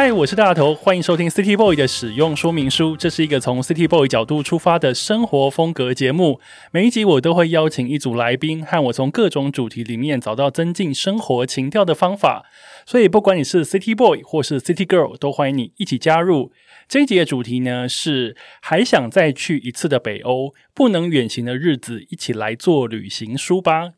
[0.00, 2.96] 嗨，我是大头，欢迎收听 City Boy 的使用说明书。
[2.96, 6.38] 这是一个从 City Boy 角度出发的生活风格节目。
[6.70, 12.46] 每一集我都会邀请一组来宾，和我从各种主题里面找到增进生活情调的方法。
[12.86, 16.52] 所以，不管你是 City Boy 或是 City Girl，都欢迎你一起加入。
[16.86, 23.94] 这一集的主题呢是还想再去一次的北欧，不能远行的日子，一起来做旅行书吧。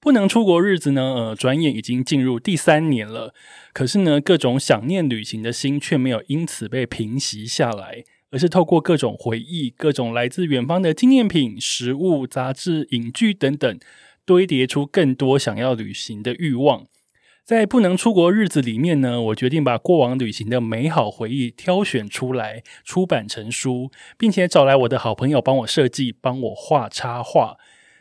[0.00, 1.02] 不能出国日子呢？
[1.02, 3.34] 呃，转眼已经进入第三年了。
[3.72, 13.78] 可是呢，各种想念旅行的心却没有因此被平息下来，而是透过各种回忆、各种来自远方的纪念品、食物、杂志、影剧等等，
[14.24, 16.86] 堆叠出更多想要旅行的欲望。
[17.44, 27.56] 在不能出国日子里面呢，我决定把过往旅行的美好回忆挑选出来，出版成书，并且找来我的好朋友帮我设计、帮我画插画。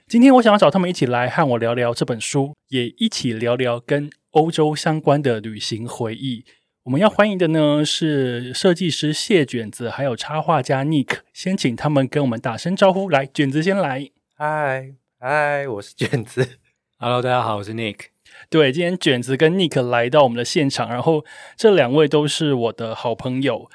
[0.10, 6.46] 今天我想要找他们一起来和我聊聊这本书，也一起聊聊跟欧洲相关的旅行回忆。
[6.84, 11.18] 我们要欢迎的呢是设计师谢卷子，还有插画家 Nick。
[11.34, 13.10] 先请他们跟我们打声招呼。
[13.10, 14.10] 来，卷子先来。
[14.38, 16.52] 嗨嗨，我是卷子。
[16.98, 18.06] Hello，大家好，我是 Nick。
[18.50, 21.26] 对，今天卷子跟 Nick 来到我们的现场，然后
[21.58, 23.70] 这两位都是我的好朋友。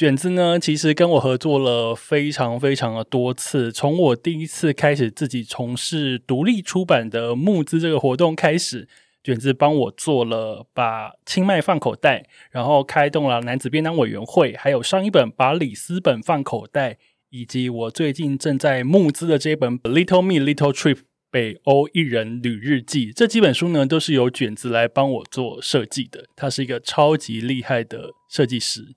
[0.00, 3.70] 卷子呢，其实跟我合作了非常非常的多次。
[3.70, 8.88] 从我第一次开始自己从事独立出版的募资这个活动开始，
[9.22, 16.96] 卷子帮我做了把清迈放口袋，然后开动了男子便当委员会，还有上一本把里斯本放口袋，
[17.28, 20.94] 以及我最近正在募资的这本《Little Me Little Trip》。
[21.30, 26.24] 北欧一人旅日记这几本书呢，都是由卷子来帮我做设计的。
[26.34, 28.96] 他是一个超级厉害的设计师。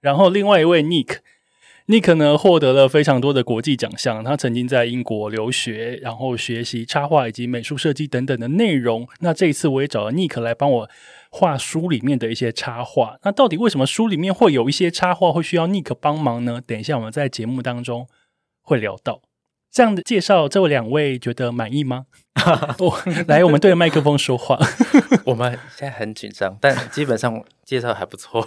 [0.00, 4.24] 然后另外一位 Nick，Nick 呢获得了非常多的国际奖项。
[4.24, 9.06] 他曾经在英国留学，然后学习插画以及美术设计等等的内容。
[9.20, 10.90] 那这一次我也找了 Nick 来帮我
[11.30, 13.18] 画书里面的一些插画。
[13.22, 16.60] 那到底为什么书里面会有一些插画会需要 Nick 帮忙呢？
[16.66, 18.08] 等一下我们在节目当中
[18.62, 19.20] 会聊到。
[19.72, 22.06] 这样的介绍，这两位觉得满意吗？
[22.78, 22.98] 我，
[23.28, 24.58] 来，我们对着麦克风说话。
[25.24, 28.44] 我们现在很紧张，但基本上介绍还不错。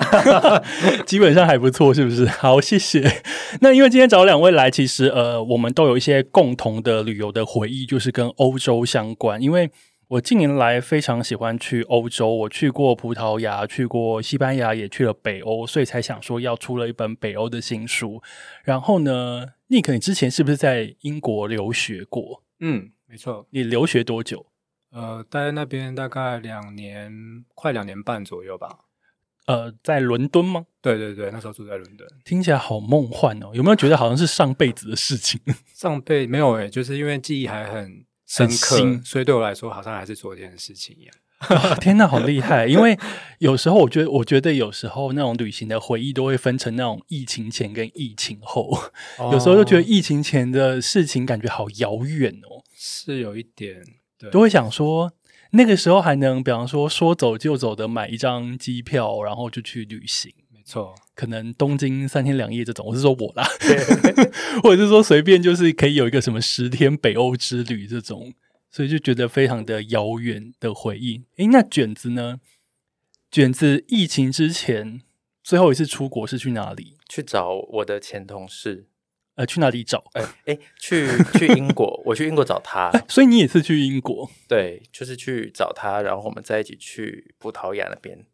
[1.05, 2.25] 基本上还不错，是不是？
[2.25, 3.21] 好，谢谢。
[3.61, 9.41] 那因为今天找两位来，其实呃，我们都有一些共同的旅游的回忆，就是跟欧洲相关。
[9.41, 9.69] 因为
[10.09, 18.21] 我近年来非常喜欢去欧洲，我去过葡萄牙，去过西班牙，也去了北欧，所以才想说要出了一本北欧的新书。
[18.63, 22.43] 然后呢，Nick，你之前是不是在英国留学过？
[22.59, 23.47] 嗯，没错。
[23.49, 24.45] 你留学多久？
[24.91, 28.85] 呃，待在那边大概两年，快两年半左右吧。
[29.47, 30.67] 呃，在伦敦吗？
[30.81, 32.07] 对对对，那时候住在伦敦。
[32.23, 33.49] 听起来好梦幻哦！
[33.53, 35.41] 有没有觉得好像是上辈子的事情？
[35.73, 41.15] 上辈没有诶、就是因为记忆还很深刻，所以对我来说好像还是昨天的事情一样。
[41.49, 42.65] 啊 天哪，好厉害！
[42.67, 42.97] 因为
[43.39, 48.77] 有时候我觉得，我觉得有时候那种旅行的回忆都会分成那种疫情前跟疫情后。
[49.31, 53.81] 有时候就觉得哦疫情前的事情感觉好遥远哦，是有一点，
[54.17, 55.11] 对，都会想说
[55.51, 60.31] 那个时候还能，比方说说走就走的买一张机票，然后就去旅行。
[60.51, 60.95] 没错。
[61.15, 63.47] 可能东京三天两夜这种，我是说我啦，
[64.63, 68.33] 或者是说随便就是可以有一个什么十天北欧之旅这种，
[68.73, 71.23] 所以就觉得非常的遥远的回忆。
[71.35, 72.39] 诶，那卷子呢？
[73.29, 75.01] 卷子疫情之前
[75.43, 76.97] 最后一次出国是去哪里？
[77.07, 78.87] 去找我的前同事，
[79.35, 80.03] 呃，去哪里找？
[80.13, 84.27] 哎、 哎，去去英国，我去英国找他，所以你也是去英国？
[84.47, 88.25] 对，就是去找他，然后我们再一起去葡萄牙那边。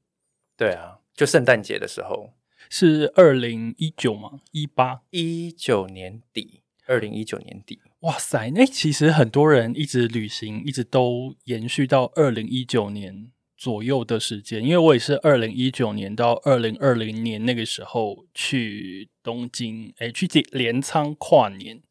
[0.55, 2.31] 对啊，就圣诞节的时候，
[2.69, 4.39] 是二零一九吗？
[4.51, 5.01] 一八？
[5.09, 7.81] 一九年底，二零一九年底。
[8.01, 8.49] 哇塞！
[8.51, 14.63] 那其实很多人一直旅行，一直都延续到二零一九年左右的时间。
[14.63, 21.81] 因为我也是二零一九年到二零二零年那个时候去东京，哎，去镰仓跨年，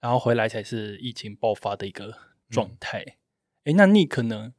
[0.00, 2.16] 然后回来才是疫情爆发的一个
[2.48, 3.16] 状态。
[3.64, 4.54] 哎、那你可能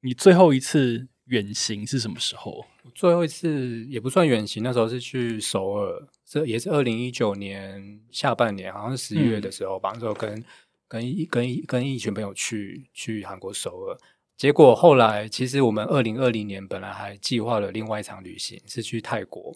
[0.00, 2.64] 你最后一次远行是什么时候？
[2.94, 9.90] 最后一次也不算远行，那时候是去首尔，这也是二零一九年下半年，好像是十一月的时候吧。
[9.94, 10.44] 那时候跟
[10.88, 13.96] 跟一跟一跟一群朋友去去韩国首尔，
[14.36, 19.54] 结果后来其实我们二零二零年本来还计划了另外一场旅行，是去泰国，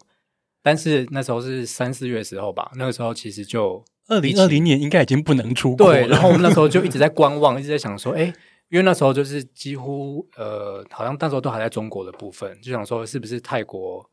[0.63, 5.93] 但是那时候是三四月的时候吧，那个时候其实就二零二零年应该已经不能出国了。
[5.95, 8.33] 对，然后我们那时候就一直在观望，一直在想说，哎，因
[8.75, 14.05] 因为那时候就是几乎呃，好像那时候都还在中国的部分，就想说是不是泰国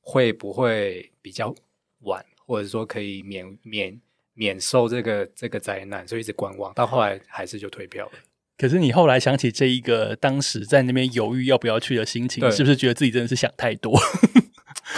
[0.00, 1.54] 会不会比较
[2.00, 4.00] 晚，或者说可以免免
[4.34, 8.12] 免受这个这个灾难，所以一直观望，到后来还是就退票了。
[8.56, 13.96] 可是你后来想起这一个当时在那边犹豫要不要去的心情，是不是觉得自己真的是想太多，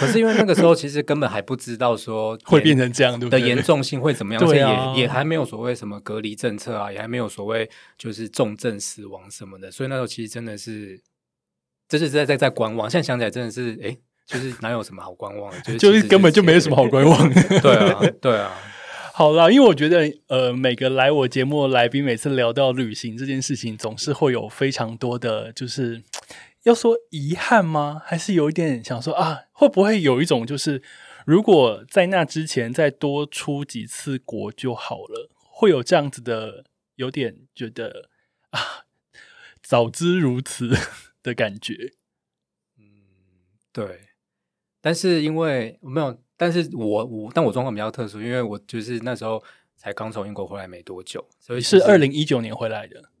[0.01, 3.39] 可是因为那个时候其实根本还不知道说 会变成这样，对不对？
[3.39, 10.99] 的严重性会怎么样，而且对啊也也还没有所谓什么隔离政策啊，也还没有所谓就是重症死亡什么的，所以那时候其实真的是，
[11.87, 12.89] 这是在在在观望。
[12.89, 13.95] 现在想起来真的是，哎，
[14.25, 17.41] 就是哪有什么好观望的， 就是就是根本就没有什么好观望的。
[17.61, 18.51] 对啊，对啊，
[19.13, 26.01] 好啦，因为我觉得，呃，每个来我节目的来宾，每次聊到旅行这件事情，总是会有非常多的，就是
[26.63, 28.01] 要说遗憾吗？
[28.05, 30.83] 还是有一点想说啊，会不会有一种就是，
[31.25, 36.65] 如果在那之前再多出几次国就好了，会有这样子的，
[36.95, 38.09] 有点觉得
[38.51, 38.85] 啊，
[39.61, 40.69] 早知如此
[41.23, 41.93] 的感觉。
[42.77, 42.83] 嗯
[43.71, 44.09] 对。
[44.83, 49.43] 但是因为没有，但是我我但我状况比较特殊，因为我就是那时候
[49.75, 53.11] 才刚从英国回来没多久，所以是二零一九年回来的，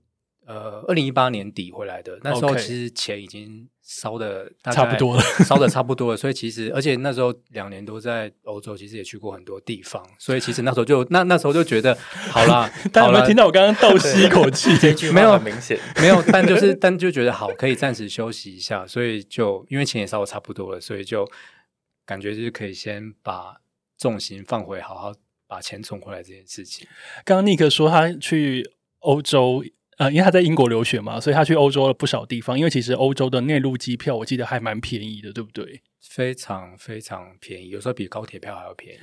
[0.45, 11.95] 呃，二零一八年底回来的，那时候其实钱已经烧的差不多了，烧的差不多了，所以其实而且那时候两年都在欧洲，其实也去过很多地方，所以其实那时候就那那时候就觉得
[12.31, 14.75] 好啦， 大家有没有听到我刚刚倒吸一口气？
[14.77, 21.29] 这句没有很明显，没有，但就是 但就觉得好，可以暂时休息一下，所以就因为钱也烧的差不多了，所以就
[22.05, 23.57] 感觉就是可以先把
[23.97, 25.13] 重心放回，好好
[25.47, 26.87] 把钱存回来这件事情。
[27.23, 29.63] 刚刚尼克说他去欧洲，
[30.01, 32.57] 呃，因为他在英国留学嘛，所以他去欧洲了不少地方。
[32.57, 35.83] 因为其实欧洲的内陆机票，我记得还蛮便宜的，对不对？
[36.01, 38.99] 非常非常便宜，有时候比高铁票还要便宜。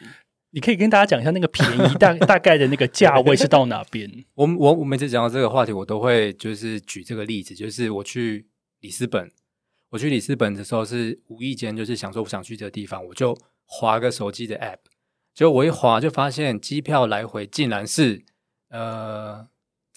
[0.50, 4.10] 你可以跟大家讲一下那个便宜大 大概的那个价位是到哪边？
[4.34, 8.48] 我我我每次讲到这个话题，我都会就是举这个例子，就是我去
[8.80, 9.30] 里斯本，
[9.90, 14.78] 我去里斯本的时候是无意间就是想说我想去这个地方，我就划个手机的 app，
[15.32, 18.24] 结果我一划就发现机票来回竟然是
[18.70, 19.46] 呃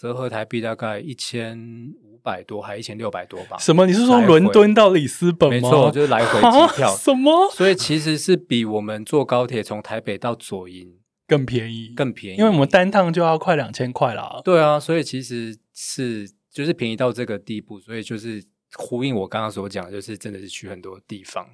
[0.01, 3.55] 折合台币大概一千五百多，还一千六百多吧。
[3.59, 3.85] 什么？
[3.85, 5.55] 你是说伦敦到里斯本吗？
[5.55, 10.95] 没错，就是来回啊机票， 什么所以其实是比我们坐高铁从台北到左营
[11.27, 11.93] 更便宜？
[11.95, 14.41] 更便宜，因为我们单趟就要快两千块啦。
[14.43, 18.43] 对啊，所以其实是就是便宜到这个地步，所以就是
[18.73, 21.45] 呼应我刚刚所讲，就是真的是去很多地方。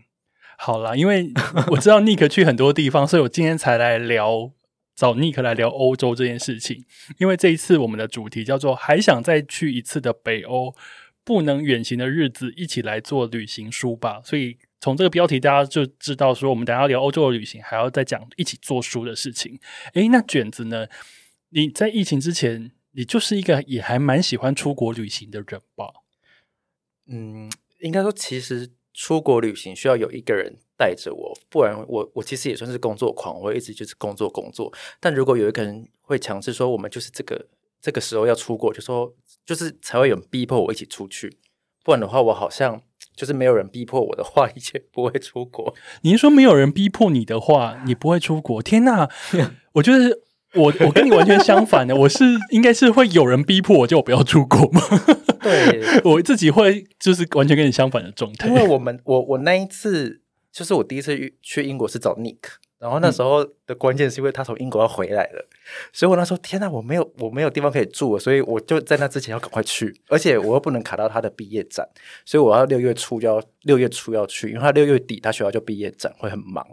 [0.57, 1.33] 好啦，因为
[1.67, 4.49] 我知道 Nick 去很多地方，所以我今天才来聊
[4.97, 6.83] 找尼克来聊欧洲这件事情。
[7.19, 10.75] 因为这一次我们的主题叫做“还想再去一次的北欧，
[11.23, 14.21] 不能远行的日子，一起来做旅行书吧”。
[14.25, 19.59] 所以从这个标题大家就知道说，我们等下聊欧洲的旅行，还要再讲一起做书的事情。
[19.94, 20.88] 诶，那卷子呢？
[21.49, 25.85] 你在疫情之前，你就是一个也还蛮喜欢出国旅行的人吧？
[27.07, 27.49] 嗯，
[27.79, 34.73] 应该说其实出国旅行需要有一个人带着我，不然我我其实也算是工作狂，我会一直就是工作工作。
[34.99, 37.45] 但如果有一个人会强制说我们就是这个
[37.79, 39.13] 这个时候要出国，就说
[39.45, 41.38] 就是才会有人逼迫我一起出去，
[41.83, 42.81] 不然的话我好像
[43.15, 45.75] 就是没有人逼迫我的话，一切不会出国。
[46.01, 48.63] 你是说没有人逼迫你的话，你不会出国？
[48.63, 49.07] 天哪！
[49.73, 50.21] 我觉得
[50.53, 54.81] 我我跟你完全相反的，我是应该是会有人逼迫我，叫我不要出国吗？
[55.41, 58.53] 对， 我自己会就是完全跟你相反的状态因。
[58.53, 62.37] 为我们我我那一次就是我第一次去去英国是找 Nick，
[62.80, 65.46] 然后那时候的关键是因为他从英国要回来了，
[65.92, 71.88] 所以我那时候天呐，我没有我没有地方可以住，所以我就在那之前要赶快去，而且我又不能卡到他的毕业展，
[72.24, 76.66] 所以我要六月初就要六月初要去，因为他六月底他学校就毕业展会很忙，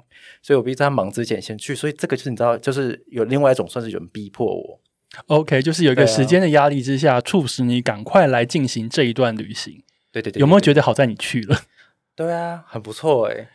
[0.42, 4.80] 所以我必须在他忙之前先去，所以这个就是你知道，就是有另外一种算是有人逼迫我
[5.28, 9.82] ，OK，就是有一个时间的压力之下，促使你赶快来进行这一段旅行。
[10.12, 10.74] 对对对有没有觉得？
[10.74, 11.56] 得好在你去了？
[12.16, 13.48] 对啊，很不错哎、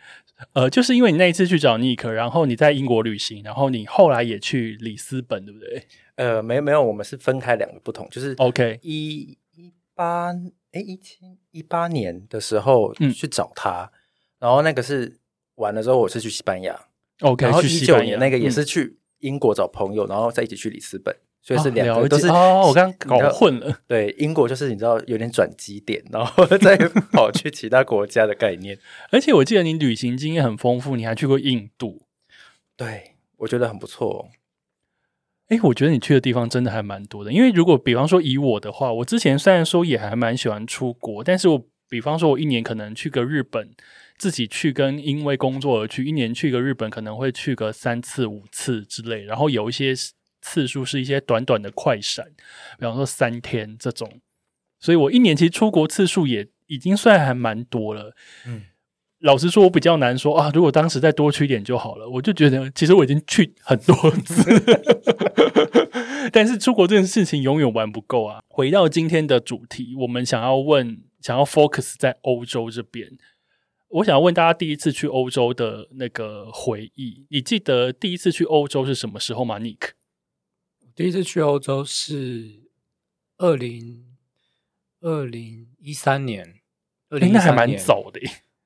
[0.54, 5.84] 呃，就是因为你那一次去找 Nick，然后你在英国旅行，然后你后来也去里斯本，对不对？
[6.16, 10.32] 呃，没有没有，我们是分开两个不同，就是？OK，一一八
[10.72, 11.18] 哎一七
[11.52, 13.12] 一八年的时候嗯。
[13.14, 13.92] 去找他，
[14.40, 15.18] 然后那个是
[15.56, 16.80] 完了之后我是去西班牙
[17.22, 18.52] OK，然后一九年那个也嗯。
[18.52, 21.14] 是去英国找朋友，然后再一起去里斯本，
[21.50, 23.76] 所以是两个都是解哦，我刚你知道搞混了。
[23.88, 26.78] 对英国就是你知道有点转机点，然后 再
[27.12, 28.78] 跑去其他国家的概念。
[29.12, 32.04] 而且我记得你旅行经验很丰富，你还去过印度。
[32.78, 34.30] 对我觉得很不错。
[35.48, 37.34] 哎，我觉得你去的地方真的还蛮多的。
[37.34, 43.72] 因为如果比方说以我的话，我之前虽然说也还蛮喜欢出国，但是我比方说我一年可能去个日本，
[44.20, 49.96] 自己去跟因为工作而去，一年去个日本可能会去个三次五次之类，然后有一些
[50.42, 52.26] 次数是一些短短的快闪，
[52.78, 54.22] 比方说三天这种。
[54.80, 58.16] 所以我一年其实出国次数也已经算还蛮多了。
[58.46, 58.64] 嗯，
[59.20, 60.50] 老实说，我比较难说啊。
[60.54, 63.94] 如果当时再多去一点就好了，我就觉得其实我已经去很多
[64.26, 64.44] 次，
[66.32, 68.40] 但是出国这件事情永远玩不够啊。
[68.48, 73.18] 回到今天的主题，我们想要问，想要 focus 在欧洲这边。
[73.90, 79.90] 我想要问大家第一次去欧洲的那个回忆，你记得第一次去欧洲是什么时候吗？Nick，
[81.00, 82.60] 第一次去欧洲是
[83.38, 84.18] 二零
[85.00, 86.60] 二零一三年，
[87.08, 88.20] 二零那还蛮早的。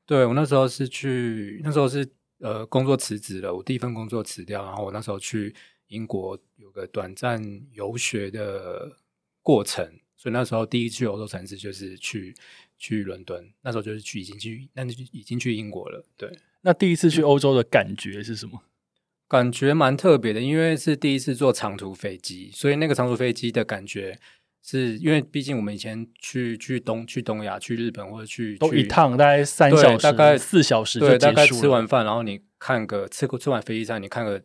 [0.03, 5.53] 对我那时候是去，那时候是呃工作辞职了，我第一份工作辞掉，然后我那时候去
[5.89, 7.39] 英国有个短暂
[7.71, 8.97] 游学的
[9.43, 9.85] 过程，
[10.15, 12.35] 所以那时候第一次去欧洲城市就是去。
[12.79, 16.03] 去伦敦，那时候就是去已经去，那就已经去英国了。
[16.17, 18.61] 对，那第一次去欧洲的感觉是什么？
[19.27, 24.19] 感觉蛮特别的，因为是第一次坐长途飞机，所以那个长途飞机的感觉
[24.63, 34.41] 是因为毕竟我们以前去去东去东亚、去日本或者去都一趟大概三小时，大概四小时对，大概吃完饭，然后你看个吃过吃完飞机上，你看个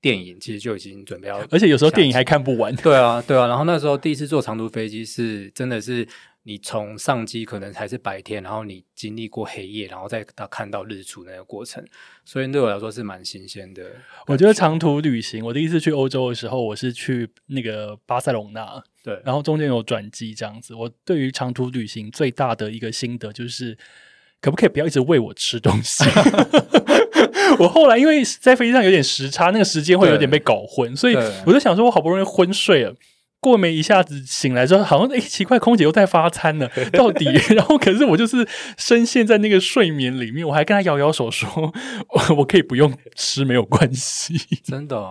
[0.00, 2.74] 电影，其实就已经准备要，而且有时候电影还看不完。
[2.76, 3.46] 对啊，对啊。
[3.46, 6.06] 然后那时候第一次坐长途飞机是真的是。
[6.44, 11.84] 你从上机可能还是白天，然后你经历过黑夜，然后再到看到日出那个过程，
[12.24, 13.84] 所以对我来说是蛮新鲜的。
[14.26, 20.74] 我觉得长途旅行，我第一次去欧洲的时候，我是去那个巴塞隆纳，对，然后中间有转机这样子。
[20.74, 23.78] 我对于长途旅行最大的一个心得就是，
[24.40, 26.02] 可不可以不要一直喂我吃东西？
[27.60, 31.14] 我后来因为在飞机上有点时差，那个时间会有点被搞混，所以
[31.46, 32.92] 我就想说，我好不容易昏睡了。
[33.42, 37.24] 过没一下子醒来之后，好像哎奇怪，空姐又在发餐了， 到底？
[37.54, 38.46] 然后可是我就是
[38.78, 41.74] 深陷在那个睡眠里面，我还跟他摇摇手说，
[42.36, 44.34] 我可以不用吃，没有关系。
[44.62, 45.10] 真的，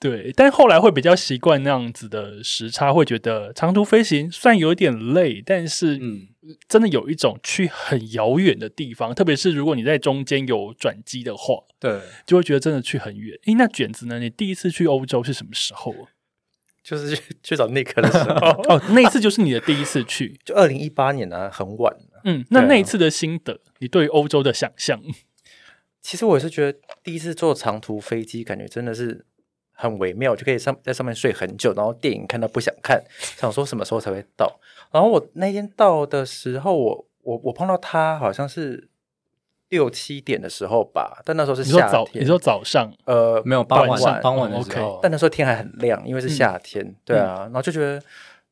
[0.00, 0.32] 对。
[0.34, 6.28] 但后来会比较习惯那样子的时差，会觉得长途飞行虽然有点累，但是嗯，
[6.66, 13.38] 真的有一种去很遥远的地方，特别是如果你在中间有转机的话，对，就会觉得真的去很远。
[13.44, 14.18] 诶，那卷子呢？
[14.18, 15.94] 你第一次去欧洲是什么时候？
[16.86, 25.00] 就是去 去找 Nick 的时候 哦，那一次就是你的第一次去， 就二零一八年呢，很晚嗯，那那一次的心得，你对欧洲的想象？
[26.00, 29.26] 其实我也是觉得第一次坐长途飞机，感觉真的是
[29.72, 34.60] 很微妙，就可以上在上面睡很久，然后电影看到不想看，想说什么时候才会到。
[34.92, 38.88] 然后我那天到的时候，我我我碰到他好像是。
[39.68, 42.22] 六七点的时候吧，但那时候是夏天。
[42.22, 42.92] 你说早上？
[43.04, 45.00] 呃，没有傍晚，傍晚的时候。
[45.02, 46.94] 但那时候天还很亮，因为是夏天。
[47.04, 48.00] 对啊，然后就觉得，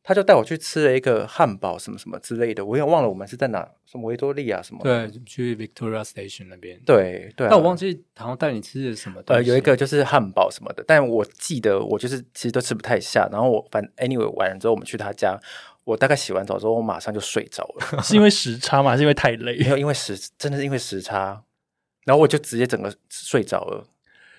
[0.02, 2.64] 他就带我去吃了一个汉堡，什么什么之类的。
[2.64, 4.80] 我也忘了我们是在哪，什么维多利亚什么。
[4.82, 6.80] 对，去 Victoria Station 那边。
[6.84, 7.46] 对对。
[7.48, 9.22] 但我忘记好像带你吃的什么。
[9.26, 13.28] 呃，有一个就是汉堡什么的，但我记得我就是其实都吃不太下。
[13.30, 15.38] 然后我反 anyway 完了之后，我们去他家。
[15.84, 18.00] 我大概洗完澡之后，我马上就睡着了。
[18.02, 18.96] 是因为时差吗？
[18.96, 19.58] 是因为太累？
[19.58, 21.42] 没有，因为时真的是因为时差，
[22.04, 23.86] 然后我就直接整个睡着了。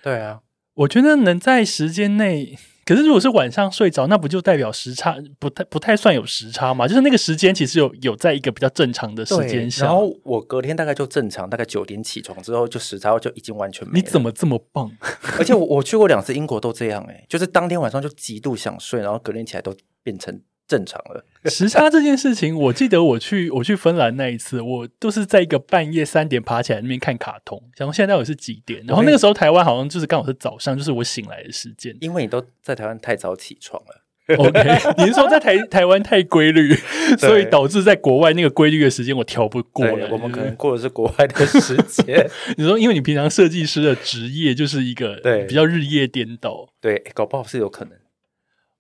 [0.02, 0.42] 对啊，
[0.74, 6.88] 我觉得能在时间内，可是如果是晚上睡着，那不就代表时差不太不太算有时差嘛？
[6.88, 9.86] 就是那个时间其实有有在一个比较正常的时间下。
[9.86, 14.00] 然后我隔天大概就正常，大概九点起床之后，就时差就已经完全没。
[14.00, 14.92] 你怎么这么棒？
[15.38, 20.42] 而且我我去过两次英国都这样哎，就是当天晚上就极度想睡，然后隔天起来都变成。
[20.68, 28.84] 正常了， 时差这件事情，我记得我去我去芬兰那一次，我都是在一个半夜三点爬起来那边看卡通，然后现在到底是几点？
[28.88, 31.96] 然后那个时候台湾好像就是刚好是早上，就是我醒来的时间。
[32.02, 35.04] 因为你都在台湾太早起床了，OK？
[35.04, 36.74] 你是说在台 台湾太规律，
[37.20, 40.10] 所以导致在国外那个规律的时间我调不过了？
[40.12, 42.28] 我们可能过的是国外的时间。
[42.58, 47.94] 你说，因为你平常设计师的职业就是一个对比较日夜颠倒，对，搞不好是有可能。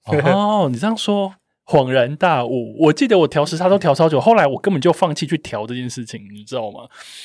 [0.07, 1.35] 哦，你这样说。
[1.65, 6.81] 恍然大悟，我记得我调时差都调超久，后来我根本就放弃去调这件事情，你知道吗？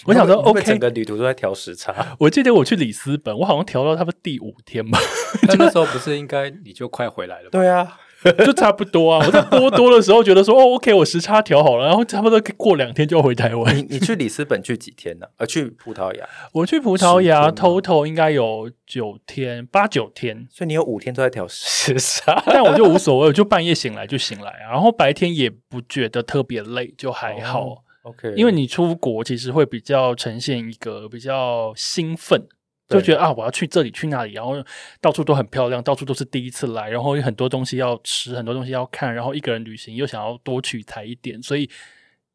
[0.07, 1.95] 我想说，OK，整个旅途都在调时差。
[2.19, 4.99] 我记得我去里斯本，我好像调到差不多第五天吧。
[5.43, 7.51] 那 时候不是应该你就快回来了？
[7.51, 7.99] 对啊。
[8.45, 9.25] 就差不多啊！
[9.27, 13.77] 我在波多的时候觉得说哦，OK，我时差调好了，然后差不多过两天就要回台湾。
[13.77, 15.27] 你你去里斯本去几天呢？
[15.39, 27.85] 呃，去葡萄牙，我去葡萄牙，total 应该有九天八九天，所以你有五天都在调时差， 但我就无所谓，我就半夜醒来就醒来，然后白天也不觉得特别累，就还好。
[28.03, 32.47] OK，因为你出国其实会比较呈现一个比较兴奋。
[32.91, 34.55] 就觉得啊，我要去这里去那里，然后
[35.01, 41.71] 到处都很漂亮，到处都是第一次来，然后有很多东西要吃，很多东西要看，然后一个人旅行又想要多取材一点，所以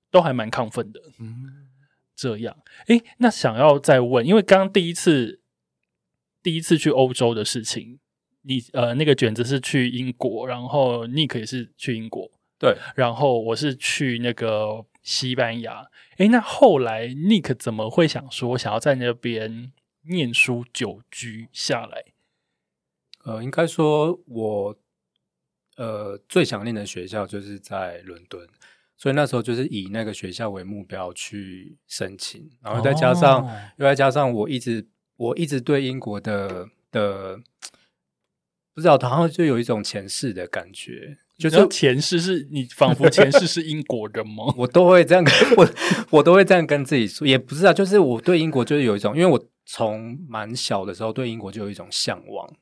[0.10, 1.02] 都还蛮亢奋的。
[1.20, 1.68] 嗯，
[2.16, 2.56] 这样，
[2.88, 5.42] 诶，那想要再问，因为刚刚第一次
[6.42, 8.00] 第一次去欧洲的事情，
[8.44, 15.86] 你呃那个卷子是去英国，然后 Nick 也是去英国，对，然后我是去那个西班牙。
[16.18, 19.74] 诶，那后来 Nick 怎么会想说想要在那边
[20.08, 22.04] 念书久居下来？
[23.24, 24.78] 呃，应该说我
[25.78, 28.48] 呃最想念的学校就是在伦敦，
[28.96, 37.40] 所以那时候就是以那个学校为目标去申请，然后再加上、哦又再加上我一直我一直对英国的的
[38.74, 44.54] 不知道，好像就有一种前世的感觉，就就是是前世是你仿佛前世是英国人吗？
[44.60, 45.68] 我都会这样跟我，
[46.12, 52.54] 我都会这样跟自己说，也不是啊，就是我对英国就是有一种，因为我从蛮小的时候对英国就有一种向往。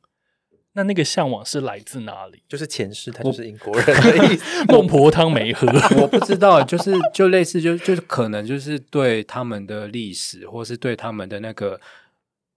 [0.75, 2.41] 那那个向往是来自哪里？
[2.47, 4.65] 就是前世他就是英国人的意思。
[4.73, 5.67] 孟婆汤没喝，
[6.01, 11.79] 我不知道，就是就类似就就是可能就是对他们的历史，或是对他们的那个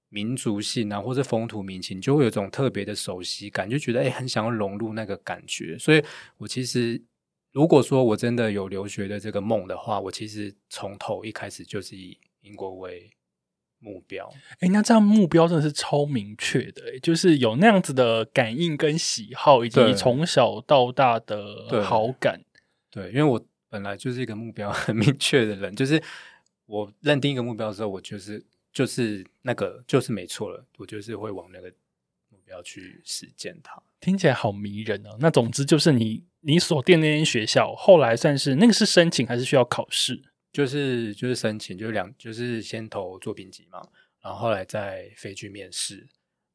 [0.09, 5.77] 民族性啊，或是风土民情，就会有一种特别的熟悉感，就觉得哎、很想要融入那个感觉。
[5.79, 6.03] 所以
[6.39, 7.03] 我其实
[7.53, 13.11] 如果说我真的有留学的这个梦的话，我其实从头一开始就是以英国为
[13.79, 14.33] 目标。
[14.61, 22.43] 哎，那这样目标真的是超明确的，诶就是有那样子的感应跟喜好，以及对从小到大的好感。
[22.91, 26.03] 对，因为我本来就是一个目标 很明确的人，就是
[26.67, 31.69] 我认定一个目标之后，我就是就是那个就是没错了，我就是会往那个
[32.31, 33.83] 目标去实践它。
[34.01, 35.17] 听起来好迷人哦。
[35.21, 40.23] 那总之就是你你所定那间学校，后来算是那个是申请还是需要考试？
[40.57, 43.87] 就是就是申请，就是两就是先投作品集嘛，
[44.23, 46.07] 然后后来再飞去面试，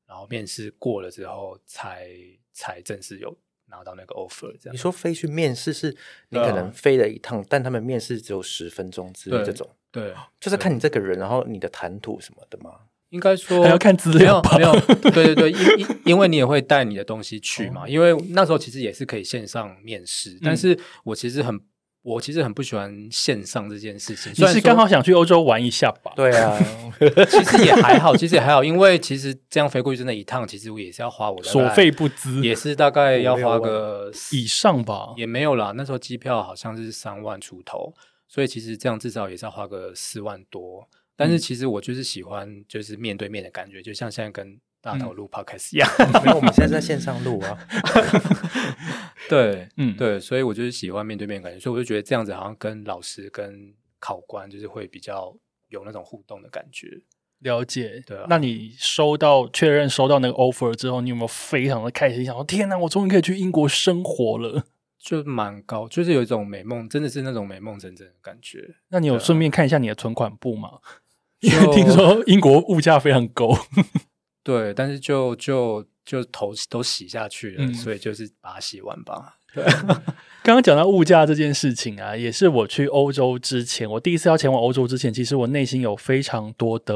[0.08, 2.10] 然后面试过了之后才
[2.52, 4.78] 才正式有拿到那个 offer 这样你。
[4.78, 5.96] 说飞去面试是，
[6.30, 12.72] 你可能飞了一趟，但他们面试只有十分钟之类这种，对，就是看你这个人，然后你的谈吐什么的吗？
[13.10, 14.58] 应该说还要看资没有料吧？
[14.58, 14.72] 没有，
[15.12, 21.60] 对对对，因因因为你也会带你的东西去嘛，因为那时候其实也是可以线上面试，但是我其实很
[22.04, 24.32] 我其实很不喜欢线上这件事情。
[24.32, 26.12] 你虽然说是刚好想去欧洲玩一下吧？
[26.16, 26.58] 对啊，
[27.30, 35.14] 其实也还好，其实也还好，因为其实这样飞过去真的一趟，其实我也是要花我的所费不赀也是大概要花个以上吧。
[35.16, 37.94] 也没有啦，那时候机票好像是三万出头，
[38.28, 40.88] 所以其实这样至少也是要花个四万多。
[41.16, 45.90] 但嗯是其实我就是喜欢就是面对面的感觉，就像现在跟大头录 podcast 一样。
[46.26, 47.58] 没有，我们现在在线上录啊。
[49.30, 55.34] 对，嗯，对，所以我就是喜欢面对面感觉，所以我就觉得这样子好像跟老师跟考官就是会比较
[55.70, 56.88] 有那种互动的感觉。
[57.40, 58.04] 了解。
[58.06, 64.66] 对啊那你收到确认收到那个 offer 之后，你有没有非常的开心，想说天哪，我终于可以去英国生活了？
[65.00, 68.76] 就蛮高，就是有一种美梦，真的是那种美梦成真的感觉。
[68.90, 70.80] 那你有顺便看一下你的存款簿吗？
[71.40, 73.50] 因为听说英国物价非常高。
[74.44, 79.38] 对，但是就就就头都洗下去了，嗯所以就是把它洗完吧。
[80.44, 86.96] 刚刚讲到物价这件事情啊，也是我去欧洲之前，我第一次要前往欧洲之前，其实我内心有非常多的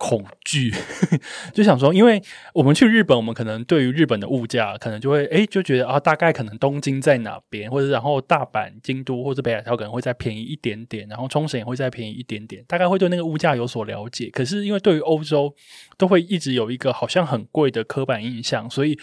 [0.00, 0.72] 恐惧，
[1.52, 2.22] 就想说，因为
[2.54, 14.30] 我们去日本，我们可能对于日本的物价，可能就会诶就觉得啊，大概可能东京在哪边，或者然后大阪、京都或者北海道可能会再便宜一点点，然后冲绳也会再便宜一点点，大概会对那个物价有所了解。
[14.30, 15.54] 可是因为对于欧洲，
[15.98, 18.98] 都会一直有一个好像很贵的刻板印象，所以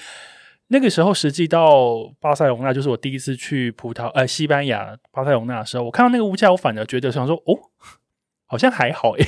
[0.69, 7.53] 那个时候实际到巴塞隆纳，就是我第一次去葡萄呃西班牙巴塞隆纳的时候，我看到那个物价，我反而觉得想说哦，
[8.47, 9.25] 好像还好诶。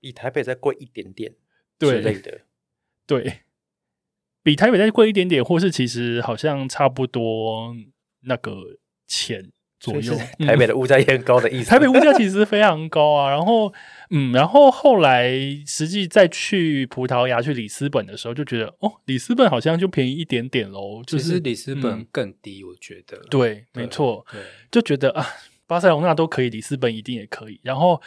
[0.00, 1.34] 比台北再贵一点点
[1.78, 2.40] 对之类的。
[3.06, 3.40] 对，
[4.42, 7.74] 比台北再贵一点点，或是其实好像差不多
[8.22, 10.14] 那个钱左右。
[10.38, 11.68] 台北的物价也很高的意思。
[11.68, 13.72] 台北物价其实非常高啊，然后
[14.10, 15.32] 嗯，然后后来
[15.66, 23.18] 实际再去葡萄牙去里斯本的时候，就觉得哦，里斯本好像就便宜一点点喽，就是其实里斯本嗯更低，我觉得。
[23.28, 25.26] 对，对没错，对，就觉得啊，
[25.66, 27.58] 巴塞隆那都可以，里斯本一定也可以。
[27.62, 28.00] 然后，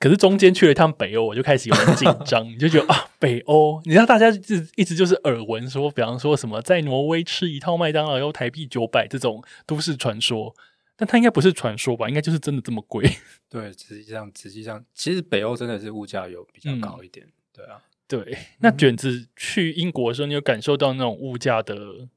[0.00, 10.56] 可是中间去了一趟北欧，我就开始有点紧张，你 就觉得啊，北欧，你知道大家一直一直就是耳闻说，比方说什么在挪威吃一套麦当劳要台币九百这种都市传说，
[10.96, 12.08] 但它应该不是传说吧？
[12.08, 13.04] 应该就是真的这么贵。
[13.50, 17.26] 对，实际上实际上，其实北欧真的是物价有比较嗯高一点。
[17.52, 22.08] 对啊，对，那卷子去英国的时候，你有感受到那种物价的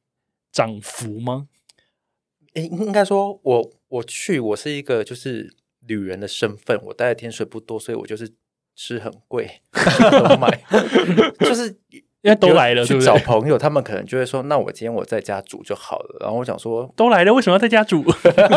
[0.54, 1.50] 涨幅吗？
[2.54, 5.54] 诶应该说我我去，我是一个就是
[5.88, 8.32] 旅人的身份，我待的天水不多，所以我就是
[8.76, 10.63] 吃很贵，都买，
[11.39, 11.67] 就是
[12.22, 13.06] 因为都来了，对去？
[13.06, 16.17] 找朋友，他们可能就会说，那我今天我在家煮就好了。
[16.22, 18.04] 然后我想说，都来了，为什么要在家煮？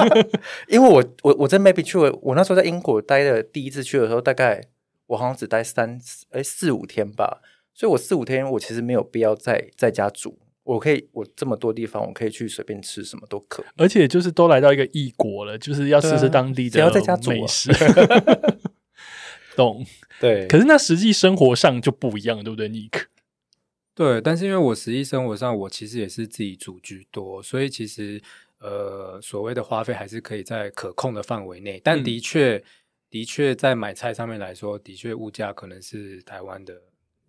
[0.69, 4.63] 因为我我我在 maybe 去了，我那时候在英国待的第一次去的时候，大概
[5.09, 5.99] 我好像只待三
[6.31, 7.41] 哎四五天吧，
[7.75, 13.67] 所以我四五天我其实没有必要在在家煮，我可以我这么多地方，我可以去随便吃什么都可以。
[13.77, 17.71] 而且就是都来到一个异国了，就是要试试当地的谁要在家煮啊美食。
[19.57, 19.87] 懂？
[20.21, 23.05] 对，可是那实际生活上就不一样，对不对？Nick，
[23.95, 28.21] 对，但是因为我实际生活上，我其实也是自己煮居多，所以其实
[28.59, 31.81] 呃，所谓的花费还是可以在可控的范围内。
[31.83, 32.63] 但嗯的确，
[33.09, 36.75] 的确在买菜上面来说，的确物价可能是台湾的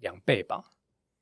[0.02, 0.62] 两倍吧，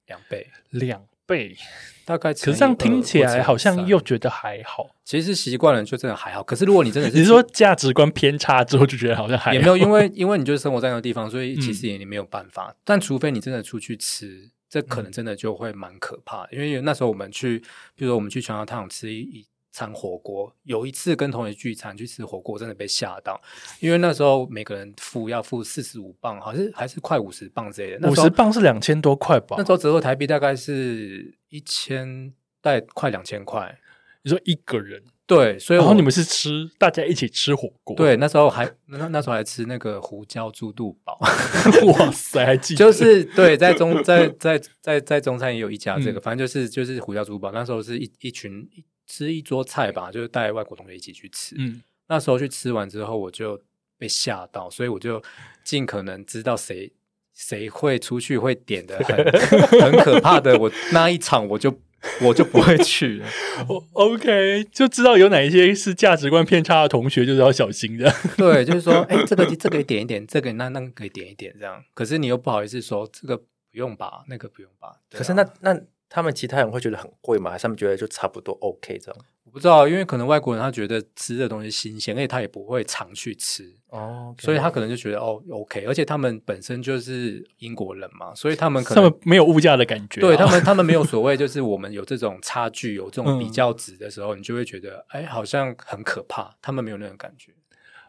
[0.08, 1.56] 两倍，两倍。
[2.06, 2.32] 大概。
[2.34, 4.92] 可是这样听起来好像又觉得还好。
[5.04, 6.44] 其实习惯了就真的还好。
[6.44, 12.76] 可是如果你真的是 你是说价值观偏差之后就觉得好像还好也没有，因为 因为你就是生活在那个地方，所以嗯其实也没有办法。
[12.84, 16.50] 但除非你真的出去吃，这可能真的就会蛮可怕的。
[16.52, 17.58] 因为那时候我们去，
[17.96, 23.42] 比如说我们去全家汤吃一一餐火锅，有一次跟同学聚餐去吃火锅，真的被吓到，
[23.82, 28.10] 因为那时候每个人付要付四十五磅，好像是还是快五十磅之类的。
[28.10, 29.58] 五十磅是两千多块吧？
[29.60, 33.78] 那时候折合台币大概是一千，大概快两千块。
[34.24, 37.98] 你说一个人，对，所以我然后你们是吃大家一起吃火锅？
[37.98, 41.20] 对，那时候还那那时候还吃那个胡椒猪肚堡。
[41.86, 47.52] 哇塞，还记 得就是对，在中在 在在在中餐也有一家这个，嗯反正就是就是胡椒猪堡。
[47.52, 51.56] 那时候是一一群一吃一桌菜吧，就是带外国同学一起去吃。
[51.58, 53.62] 嗯，那时候去吃完之后，我就
[53.98, 55.22] 被吓到，所以我就
[55.64, 56.92] 尽可能知道谁
[57.34, 59.18] 谁会出去会点的很
[59.82, 61.80] 很可怕的，我那一场我就
[62.22, 63.28] 我就不会去了。
[63.68, 68.14] 哦 OK，就知道有哪一些是价值观偏差的同学，就是要小心的。
[68.38, 71.84] 对，就是说， 哎，这个这个点一点，这个那那个可以点一点，这样。
[71.94, 75.00] 可是你又不好意思说这个不用吧，那个不用吧。
[75.10, 77.52] 对可是啊那那他们其他人会觉得很贵吗？
[77.52, 79.26] 还是他们觉得就差不多 OK 这样？
[79.46, 97.54] 我不知道，因为可能外国人他觉得吃的东西新鲜，而且他也不会常去吃，哦，所以他可能就觉得哦 OK，而且他们本身就是英国人嘛，所以他们可他能们没有物价的感觉啊、对他们 他们没有所谓，就是我们有这种差距，有这种嗯比较值的时候，你就会觉得哎，好像很可怕，他们没有那种感觉。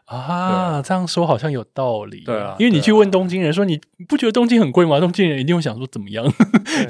[0.07, 2.21] 啊，这样说好像有道理。
[2.23, 4.99] 对啊因为你去问东京人说，你你不觉得东京很贵吗？
[5.01, 6.25] 东京人一定会想说怎么样，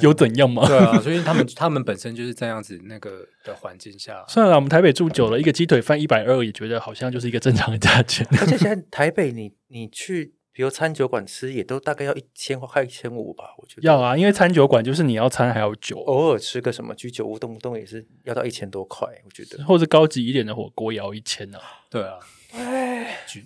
[0.01, 0.67] 有怎样吗？
[0.67, 8.27] 对啊，所以他们他们本身就是这样子那个的环境下，算了，我们台北住久了，一个鸡腿饭一百二，也觉得好像就是一个正常的价钱。
[8.39, 13.81] 而且现在台北你你去，比如餐酒馆吃，也都大概要一千或快一千五吧，我觉得。
[13.81, 19.63] 要啊，因为餐酒馆就是你要餐还有酒，偶尔吃个什么居酒屋，动不动也是要到一千多块，我觉得。
[19.65, 21.59] 或者高级一点的火锅也要一千啊。
[21.89, 22.19] 对啊，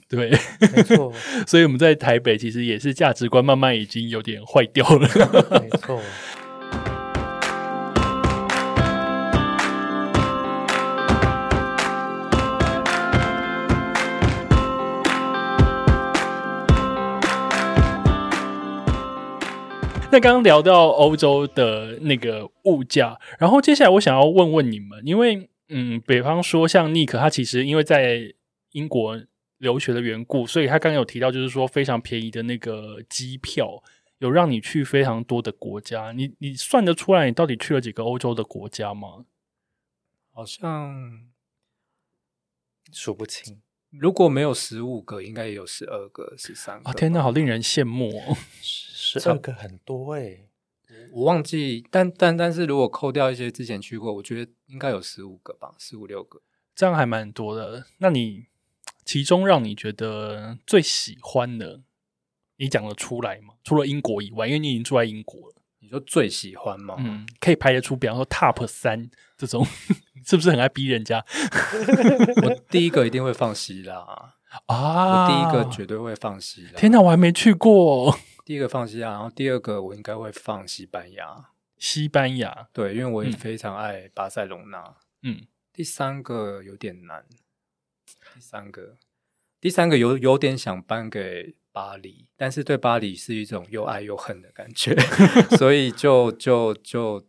[0.08, 0.32] 对，
[0.76, 1.14] 没错，
[1.48, 5.08] 所以我们在台北其实也是价值观慢慢已经有点坏掉了。
[5.62, 6.02] 没错。
[20.14, 28.34] 那刚刚聊到欧洲的那个物价，然后接下来我想要问问你们，因为嗯，比方说像尼克，他其实因为在
[28.74, 29.18] 英国
[29.62, 33.82] 留学的缘故，所以他刚刚有提到，就是说非常便宜的那个机票，
[34.18, 36.12] 有让你去非常多的国家。
[36.12, 39.26] 你你算得出来你到底去了几个欧洲的国家吗？
[40.34, 41.30] 好像
[42.92, 46.90] 数不清，如果没有十五个，应该也有十二个、十三个。
[46.90, 48.36] 啊，天哪，好令人羡慕哦！
[48.64, 50.46] 十二个很多哎、
[51.12, 56.42] 我忘记，但但但是如果扣掉一些之前去过，我觉得应该有十五个吧，十五六个。
[56.74, 57.86] 这样还蛮多的。
[57.98, 58.48] 那你
[59.04, 61.82] 其中让你觉得最喜欢的，
[62.58, 63.56] 你讲得出来吗？
[63.64, 66.96] 除了英国以外，因为你已经住在英国了，你说最喜欢吗？
[67.00, 69.66] 嗯，可以排得出，比方说 Top 三这种，
[70.26, 71.26] 是不是很爱逼人家
[72.44, 74.34] 我第一个一定会放希腊，
[74.68, 74.76] 啊？
[74.76, 76.74] 我第一个绝对会放希腊。
[76.74, 81.50] 天哪，我还没去过第一个放希腊，然后第二个我应该会放西班牙。
[81.78, 82.68] 西班牙。
[82.72, 84.96] 对，因为我也嗯非常爱巴塞隆纳。
[85.24, 87.26] 嗯，第三个有点难，
[88.34, 88.98] 第三个，
[89.60, 94.96] 第三个有有点想搬给巴黎，但是对巴黎是一种又爱又恨的感觉，
[95.58, 97.28] 所以就就就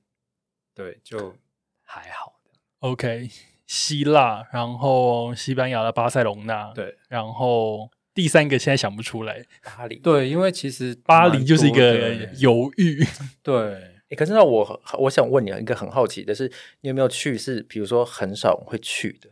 [0.74, 1.36] 对，就
[1.82, 2.40] 还好。
[2.80, 3.28] OK，
[3.66, 9.96] 希腊，然后西班牙的巴塞隆纳，，对然后第三个现在想不出来，巴黎。
[9.96, 13.04] 对，因为其实巴黎就是一个犹豫。
[13.42, 13.92] 对。
[14.08, 16.46] 欸可是那我我想问你一个很好奇的是，
[16.82, 19.30] 你有没有去是比如说很少会去的？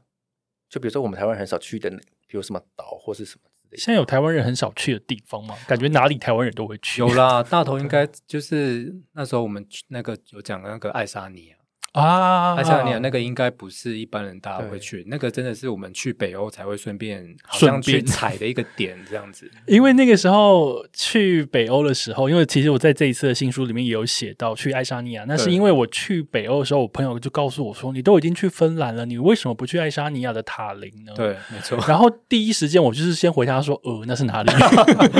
[0.70, 1.90] 就比如说我们台湾很少去的，
[2.26, 3.76] 比如什么岛或是什么之类的。
[3.76, 5.54] 现在有台湾人很少去的地方吗？
[5.66, 7.00] 感觉哪里台湾人都会去。
[7.00, 11.56] 有啦， 大头应该就是那时候我们去那个有讲的那个爱沙尼亚，
[11.92, 19.50] 啊，爱沙尼亚那个应该不是一般人大家会去，那个真的是我们去北欧才会顺便好像去顺便踩的一个点这样子。
[19.66, 31.12] 因为那个时候去北欧的时候，因为其实我在这一次的新书里面也有写到去爱沙尼亚，那是因为我去北欧的时候，我朋友就告诉我说：“你都已经去芬兰了，你为什么不去爱沙尼亚的塔林呢？”。
[31.16, 31.76] 对，没错。
[31.88, 34.52] 然后第一时间我就是先回答说：“呃，那是哪里？”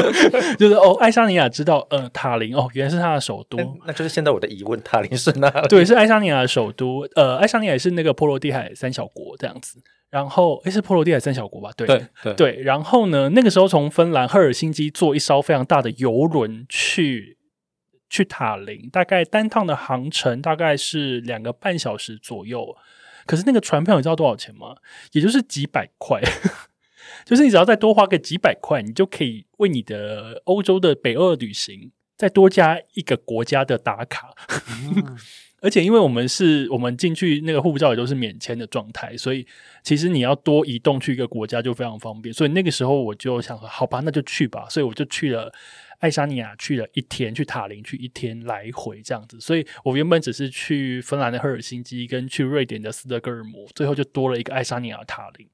[0.57, 3.59] 就是哦，爱沙尼亚知道，呃，塔林哦，原来是它的首都。
[3.59, 5.69] 那那就是现在我的疑问，塔林是哪里？
[5.69, 7.07] 对，是爱沙尼亚的首都。
[7.15, 9.81] 呃，爱沙尼亚也是那个波罗的海三小国这样子。
[10.11, 11.71] 然后，诶，是波罗的海三小国吧？
[11.77, 12.63] 对对对对。
[12.63, 17.39] 然后呢，那个时候从芬兰赫尔辛基坐一艘非常大的游轮去
[18.09, 22.77] 去塔林，大概单趟的航程大概是两个半小时左右。
[23.25, 24.75] 可是那个船票你知道多少钱吗？
[25.13, 26.21] 也就是几百块。
[27.25, 34.35] 就是你只要再多花个几百块，你就可以为你的欧洲的北欧的旅行再多加一个国家的打卡。
[35.61, 39.47] 而且因为我们是我们进去那个护照也都是免签的状态，所以
[39.83, 42.33] 其实你要多移动去一个国家就非常方便。
[42.33, 44.67] 所以那个时候我就想说，好吧，那就去吧。
[44.71, 45.53] 所以我就去了
[45.99, 49.39] 爱沙尼亚，去了一天，去塔林去一天来回这样子。
[49.39, 55.47] 所以我原本只是去芬兰的赫尔辛基跟去瑞典的斯德哥尔摩，最后就多了一个爱沙尼亚塔林。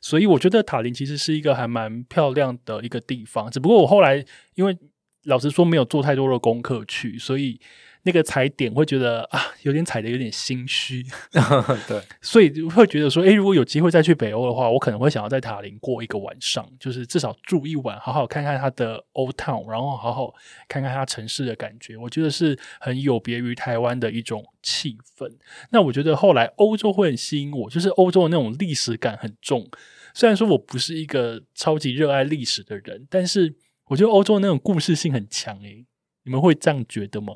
[0.00, 4.76] 所以我觉得塔林其实是一个还蛮漂亮的一个地方，只不过我后来因为
[5.24, 7.60] 老实说没有做太多的功课去，所以
[8.06, 11.04] 那个踩点会觉得啊有点踩的有点心虚，
[11.88, 20.32] 对，所以会觉得说，诶，如果有机会再去北欧的话，我可能会想要在塔林过一个晚上，就是至少住一晚，好好看看它的 Old Town，然后好好
[20.68, 25.28] 看看它城市的感觉，我觉得是很有别于台湾的一种气氛。
[25.70, 29.68] 那我觉得后来欧洲会很吸引我，就是欧洲的那种历史感很重。
[30.14, 33.56] 虽然说我不是一个超级热爱历史的人，但是
[33.88, 35.84] 我觉得欧洲那种故事性很强诶、
[36.22, 37.34] 你们会这样觉得吗？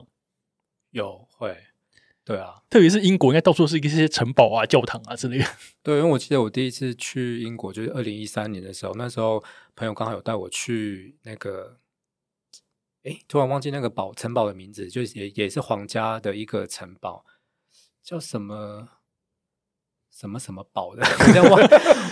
[0.90, 1.57] 有会，
[2.24, 5.44] 对啊，特别是英国，应该到处是一些城堡啊、教堂啊之类的。
[5.83, 9.42] 对，因为我记得我第一次去英国就是二零一三年的时候，那时候
[9.74, 11.76] 朋友刚好有带我去那个，
[13.05, 17.24] 哎，突然忘记那个堡城堡的名字，就是也也是皇家的一个城堡，
[18.03, 18.88] 叫什么
[20.11, 21.61] 什么什么堡的， 我现在忘，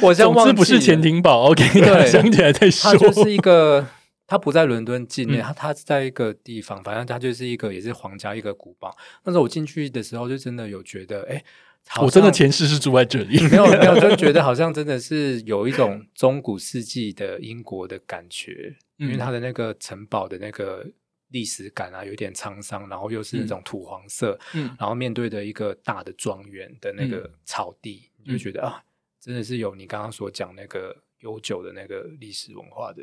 [0.03, 2.97] 我现在忘记不是了潜艇堡，OK，对 想起来再说它。
[2.97, 3.87] 就是一个，
[4.29, 5.43] 它不在伦敦境内，嗯。
[5.43, 8.97] 它它是在一个地方，反正它就是一个也是皇家一个古堡。
[9.25, 11.43] 那时候我进去的时候，就真的有觉得，哎，
[11.89, 19.19] 好我真的前世是住在这里，没有没 有，就觉得好像真的是有一种中古世纪的英国的感觉，因为嗯。
[19.19, 20.87] 它的那个城堡的那个
[21.29, 24.77] 历史感啊，有点沧桑，然后又是那种土黄色，嗯。
[24.79, 28.85] 然后面对的一个大的庄园的那个草地，你就觉得啊，
[29.21, 33.03] 真的是有你刚刚所讲那个悠久的那个历史文化的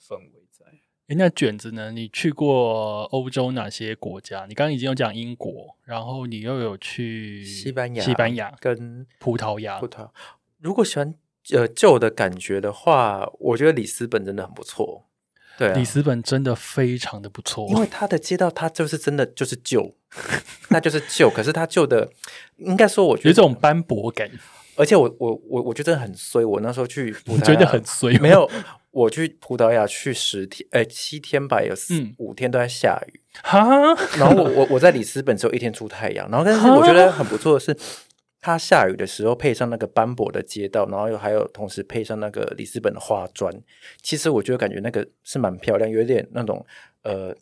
[0.00, 0.45] 氛围在。
[1.08, 1.92] 诶那卷子呢？
[1.92, 4.44] 你去过欧洲哪些国家？
[4.48, 9.88] 你刚刚已经有讲英国，然后你又有去西班牙、西班牙、跟葡萄牙葡。
[9.88, 10.08] 萄。
[10.58, 11.14] 如果喜欢
[11.52, 15.04] 呃旧的感觉的话，我觉得里斯本真的很不错。
[15.56, 19.94] 对、啊，里斯本真的非常的不错，因为 它的街道，它就是真的就是旧，
[20.70, 21.30] 那就是旧。
[21.30, 22.10] 可是它旧的，
[22.56, 24.28] 应该说我觉得有一种斑驳感，
[24.74, 26.44] 而且我我我我觉得很衰。
[26.44, 28.50] 我那时候去我，觉得很衰没有，
[28.96, 33.20] 我去葡萄牙去十天，哎、七天吧，有四、嗯五天都在下雨。
[33.42, 37.76] 哈， 然后我我我在里斯本只有一天出太阳，然后但是我觉得很不错的是，
[38.40, 43.52] 它下雨的时候配上那个斑驳的街道，然后又还有同时配上那个里斯本的花砖，
[44.00, 46.64] 其实我觉得感觉那个是蛮漂亮，有点那种
[47.02, 47.36] 呃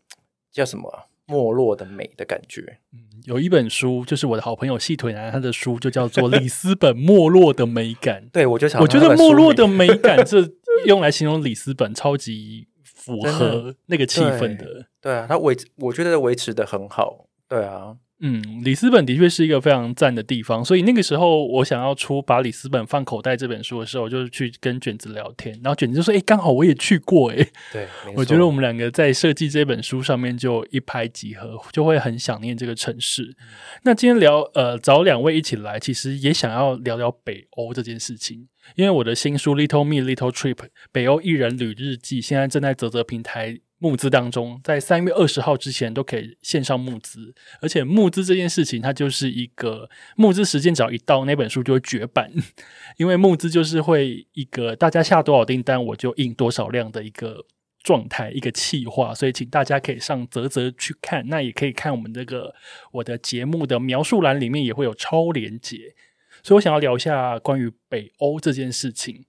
[0.50, 2.78] 叫什么啊、没落的美的感觉。
[2.92, 8.22] 嗯有一本书，就是我的好朋友细腿男他的书，就叫做《里斯本没落的美感》。
[8.30, 10.42] 对，我就想我觉得没落的美感，这
[10.86, 14.86] 用来形容里斯本，超级符合那个气氛的。
[15.00, 17.28] 对啊，它维我觉得维持的很好。
[17.48, 33.36] 对啊，嗯，里斯本的确是一个非常赞的地方，所以那个时候我想要出《把里斯本放口袋》这本书的时候，我就去跟卷子聊天，然后卷子就说：“哎、刚好我也去过、诶对， 我觉得我们两个在设计这本书上面就一拍即合，就会很想念这个城市。
[33.82, 40.56] 那今天聊呃找两位一起来，其实也想要聊聊北欧这件事情，因为我的新书《Little Me Little Trip：
[40.90, 52.32] 北欧艺人旅日记》现在正在泽泽平台募资当中，在三月二十号之前都可以线上募资，而且募资这件事情它就是一个募资时间只要一到，那本书就会绝版，
[52.96, 57.44] 因为募资就是会一个大家下多少订单我就印多少量的一个
[57.82, 62.54] 状态，一个气划，所以请大家可以上泽泽去看，那也可以看我们这个
[62.90, 65.94] 我的节目的描述栏里面也会有超连接，
[66.42, 69.26] 所以我想要聊一下关于北欧这件事情。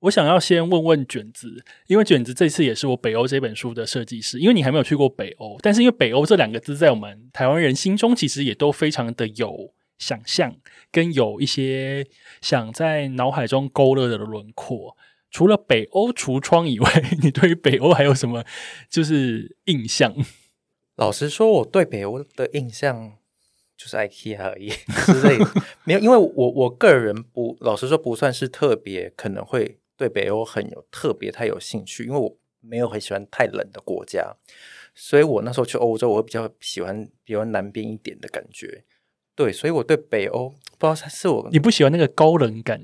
[0.00, 10.56] 我想要先问问卷子，因为卷子这次也是我北欧这本书的设计师，因为你还没有去过北欧，但是因为北欧这两个字在我们台湾人心中其实也都非常的有想象，
[10.90, 12.06] 跟有一些
[12.40, 14.96] 想在脑海中勾勒的轮廓。
[15.30, 16.90] 除了北欧橱窗以外，
[17.22, 18.44] 你对于北欧还有什么
[18.88, 20.12] 就是印象？
[20.96, 23.12] 老实说，我对北欧的印象
[23.76, 24.70] 就是 IKEA 而已
[25.06, 25.46] 之类的，
[25.84, 34.34] 没有，因为我我个人不，老实说不算是特别可能会对北欧很有特别太有兴趣，因为我没有很喜欢太冷的国家，
[34.94, 38.84] 所以我那时候去欧洲，我会比较喜欢比较南边一点的感觉。
[39.34, 42.82] 对，所以我对北欧不知道是我你不喜欢那个高冷感，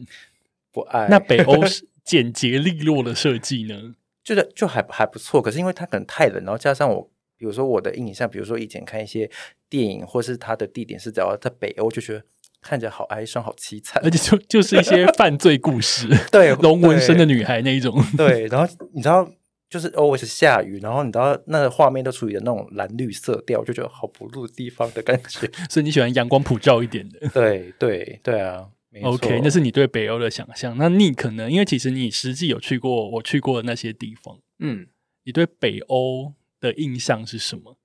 [0.70, 3.94] 不爱，那北欧 是简洁利落的设计呢？
[4.22, 7.10] 就是就还还不错，可是因为它可能太冷，然后加上我。
[7.38, 9.30] 比如说我的印象，比如说以前看一些
[9.68, 12.24] 电影，或是它的地点是只要在北欧，就觉得
[12.66, 18.46] 看着好哀伤、好凄惨，而且就就是一些犯罪故事， 对， 龙纹身的女孩那一种， 对。
[18.48, 19.28] 然后你知道，
[19.70, 25.48] 就是 always 下雨，然后你知道那个画面都处于的那种蓝绿色调，就觉得好不入地方的感觉。
[25.70, 27.28] 所以你喜欢阳光普照一点的？
[27.32, 28.66] 对对对啊。
[29.02, 30.76] OK，那是你对北欧的想象。
[30.78, 34.86] 那你可能因为其实你实际有去过我去过的那些地方，嗯，
[35.24, 36.32] 你对北欧。
[36.58, 37.76] 的印象是什么？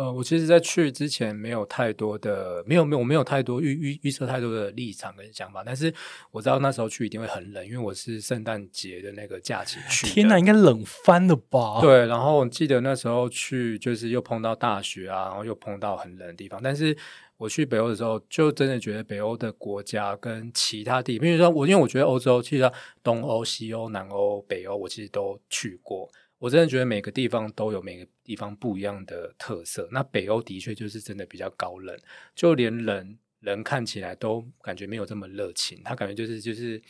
[0.00, 5.62] 呃，我其实，在去之前没有太多的，没有没有，我没有太多预预预测太多的立场跟想法。
[5.62, 5.92] 但是
[6.30, 10.06] 我知道那时候去一定会很冷，因为我是圣诞节的那个假期去。
[10.06, 11.82] 天哪，应该冷翻了吧？
[11.82, 12.06] 对。
[12.06, 16.58] 然后我记得那时候去，就是又碰到大雪啊，然后又碰到很冷的地方。
[16.62, 16.96] 但是
[17.36, 26.10] 我去北欧的时候，就真的觉得北欧的国家跟其他地，比如说我，因为我觉得欧洲，其实东欧、西欧、南欧、北欧，我其实都去过。
[26.40, 29.86] 我真的觉得每个地方都有每个地方不一样的特色。
[29.92, 31.96] 那北欧的确就是真的比较高冷，
[32.34, 36.82] 就连人人看起来都感觉没有这么热情，他感觉就是就是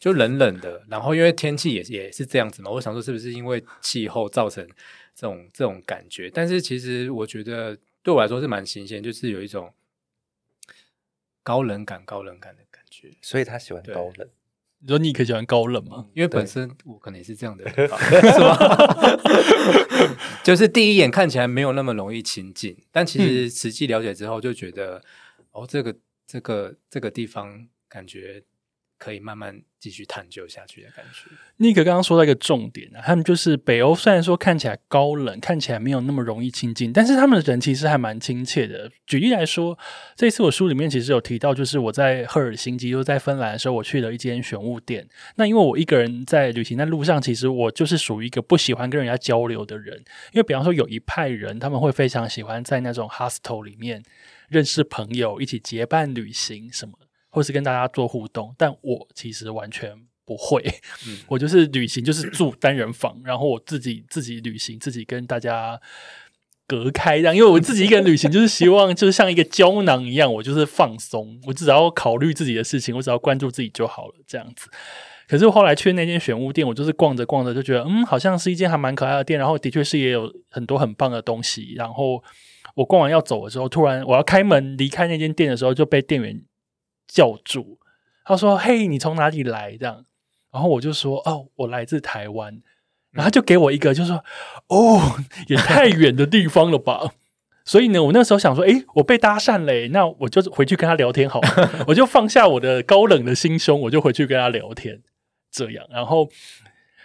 [0.00, 0.84] 就冷冷的。
[0.88, 4.66] 然后因为天气也也是这样子嘛，我想说是不是因为气候造成
[5.14, 6.28] 这种这种感觉？
[6.28, 9.72] 但是其实我觉得对我来说是蛮新鲜，就是有一种
[11.44, 13.12] 高冷感、高冷感的感觉。
[13.22, 14.28] 所以他喜欢高冷。
[14.80, 16.06] 你说你可以喜欢高冷吗？
[16.14, 19.18] 因为本身我可能也是这样的， 是吧？
[20.44, 25.02] 就是第一眼看起来没有那么容易亲近，但其实实际了解之后就觉得，
[25.52, 25.94] 哦，这个
[26.26, 28.42] 这个这个地方感觉。
[28.98, 31.30] 可以慢慢继续探究下去的感觉。
[31.58, 38.90] 尼克刚刚说到一个重点啊，他们就是北欧，虽然说看起来高冷，看起来没有那么容易亲近，但是他们的人其实还蛮亲切的。
[39.06, 39.78] 举例来说，
[40.16, 45.08] 这次我书里面其实有提到，就是我在赫尔辛基，就在芬兰的时候，我去了一间选物店。
[45.36, 49.96] 那因为我一个人在旅行在路上，其实我就是属于一个不喜欢跟人家交流的人。
[50.32, 54.02] 因为比方说，有一派人他们会非常喜欢在那种 hostel 里面
[54.48, 56.98] 认识朋友，一起结伴旅行什么。
[57.30, 60.62] 或是跟大家做互动，但我其实完全不会。
[61.28, 65.80] 我就是旅行，就是住单人房，然后我自己自己旅行，自己跟大家
[66.66, 67.34] 隔开这样。
[67.34, 74.68] 因为我自己一个人旅行，就是希望就是像一个胶囊一样，我就是放松，我只要考虑自己的事情，我只要关注自己就好了这样子。
[75.26, 81.74] 可是后来去那间选物店，我就是逛着逛着就觉得，嗯，好像是一间还蛮可爱的店，然后的确是也有很多很棒的东西。
[81.76, 82.22] 然后
[82.74, 86.42] 我逛完要走的时候，突然我要开门离开那间店的时候，就被店员。
[87.08, 87.78] 叫住，
[88.24, 90.04] 他说：“嘿，你从哪里来？”这样，
[90.52, 92.62] 然后我就说：“哦，我来自台湾。”
[93.10, 94.22] 然后就给我一个，就说
[94.68, 95.16] ：“哦，
[95.48, 97.14] 也太远的地方了吧？”
[97.64, 101.40] 所以呢，我那时候想说：“诶，我被搭讪嘞，那我就回去跟他聊天好。
[101.88, 105.02] ”我就放下我的高冷的心胸，我就回去跟他聊天。
[105.50, 106.28] 这样，然后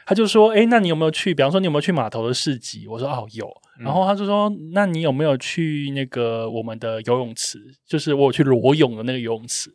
[0.05, 1.33] 他就说：“诶，那你有没有去？
[1.33, 7.59] 比方说，你有没有去码头的市集？”我说：“哦，有。”然后他就说：“那你有没有去那个我们的游泳池？
[7.85, 9.73] 就是我有去裸泳的那个游泳池。”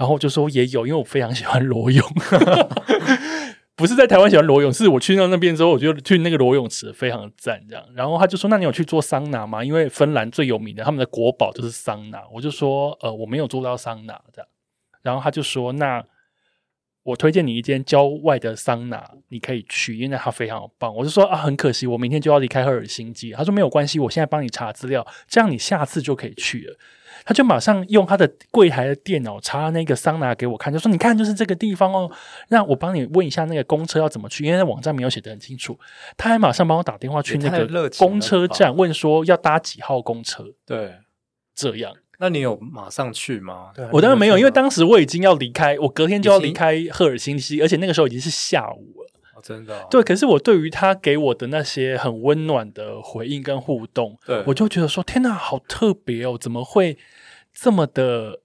[0.00, 2.02] 然后就说也有，因为我非常喜欢裸泳，
[3.76, 7.84] 不是在台湾喜欢裸泳，是我去到那边之后，我觉得去那个裸泳池非常赞，这样。
[7.94, 9.62] 然后他就说：“那你有去做桑拿吗？
[9.62, 14.48] 因为芬兰最有名的他们的国宝就是桑拿。”我就说：“呃，我没有做到桑拿这样。”
[15.02, 16.02] 然后他就说：“那
[17.02, 26.78] 我推荐你一间郊外的桑拿，你可以去，因为它非常棒。”我就说：“啊，很可惜，我明天就要离开赫尔辛基。”他说：“没有关系，我现在帮你查资料，这样你下次就可以去了。”
[27.24, 32.10] 他就马上用他的柜台的电脑查那个桑拿给我看，就说：“你看，就是这个地方哦。
[32.48, 35.78] 那我帮你问一下那个公车要怎么去，因为网站没有写的很清楚。”
[36.16, 40.44] 他还马上帮我打电话去那个公车站问说要搭几号公车。
[40.66, 40.94] 对，
[41.54, 41.92] 这样。
[42.18, 43.70] 那你有马上去吗？
[43.92, 49.19] 我当然没有，因为当时我已经要离开，我隔天就要离开赫尔辛基，而且那个时候已经是下午了。
[49.42, 56.38] 真的对，可是我对于他给我的那些很温暖的回应跟互动，对我就觉得说天哪，好特别哦！
[56.38, 56.96] 怎么会
[57.52, 58.40] 这么的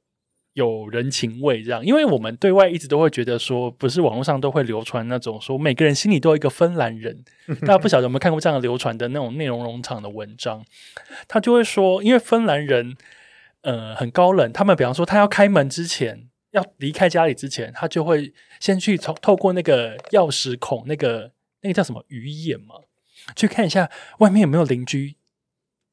[0.53, 7.23] 有人情味这样，因为我们对外一直都会觉得说，不是网络上都会流传那种说每个人心里都有一个芬兰人，
[7.61, 10.63] 大家不晓得有没有看过这样流传的那种内容农场的文章，
[11.27, 12.95] 他就会说，因为芬兰人
[13.61, 21.31] 呃很高冷，他们比方说他要开门之前，要离开家里之前，他就会先去从透过那个钥匙孔那个
[21.61, 22.75] 那个叫什么鱼眼嘛，
[23.35, 25.15] 去看一下外面有没有邻居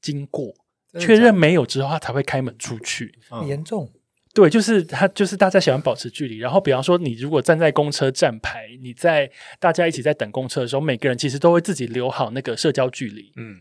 [0.01, 0.55] 经过，
[1.01, 3.19] 确认没有之后，他才会开门出去。
[3.31, 3.91] 嗯严重，
[4.35, 6.39] 对，就是他，就是大家喜欢保持距离。
[6.39, 13.33] 然后，比方说，你如果站在公车站牌，你在大家一起在等公车的时候，每个人其实都会自己留好那个社交距离。
[13.37, 13.59] 嗯，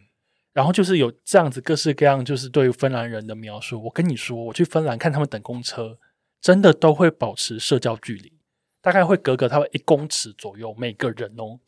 [0.53, 3.83] 然后就是有这样子各式各样，就是对于芬兰人的描述。
[3.83, 5.97] 我跟你说，我去芬兰看他们等公车，
[6.41, 8.33] 真的都会保持社交距离，
[8.81, 11.59] 大概会隔个他们一公尺左右，每个人哦。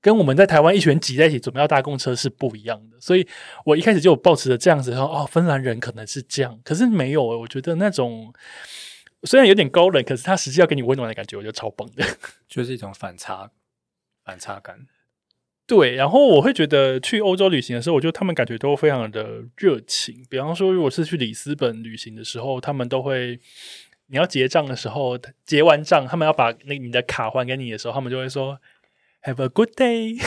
[0.00, 3.26] 跟我们在台湾一群人挤在一起准备要搭公车是不一样的，所以
[3.64, 8.32] 我一开始就有抱持着这样子说，哦，芬兰人可能是这样，可是没有，我觉得那种
[9.24, 12.04] 虽然有点高冷，可是他实际要给你温暖的感觉，我觉得超棒的。
[12.48, 13.50] 就是一种反差
[14.24, 14.86] 反差感。
[15.68, 20.24] 对，然后我会觉得去欧洲旅行的时候，我觉得他们感觉都非常的热情。
[20.30, 23.38] 比方说，如果是去里斯本旅行的时候，他们都会，
[24.06, 28.58] 你要结账的时候，结完账，他们要把那你的卡还给你的时候，他们就会说
[29.24, 30.18] “Have a good day”，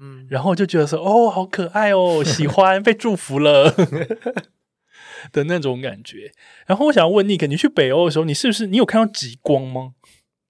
[0.00, 3.70] 嗯， 然后就觉得说，哦，好可爱哦，喜欢被祝福了
[5.30, 6.32] 的那种感觉。
[6.66, 9.92] 然后我想要问尼克，你去北欧的时候，你是不是你有看到极光吗？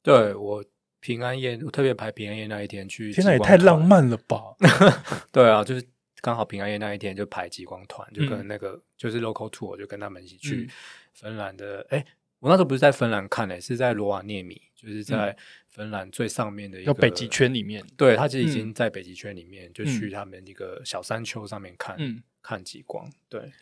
[0.03, 0.64] 对我
[1.07, 3.13] 平安夜，我特别排平安夜那一天去。
[3.13, 3.81] 天哪，也太浪。
[3.81, 4.43] 漫了吧！
[5.31, 5.87] 对啊，就是
[6.21, 10.69] 刚好平安夜那一天就排极光团，就嗯跟那个、就是 local tour，就跟他们一起去嗯
[11.15, 11.87] 芬兰的。
[11.91, 12.05] 哎、
[12.41, 15.37] 我那时候不是在芬兰看的、是在罗瓦涅米，就是在嗯
[15.69, 17.29] 芬兰最上面的一个有北极。
[17.29, 23.09] 圈里面，对，他其实已嗯经在北极圈里面，就嗯去他们一个小山丘上面看，嗯，看极光。
[23.29, 23.53] 对，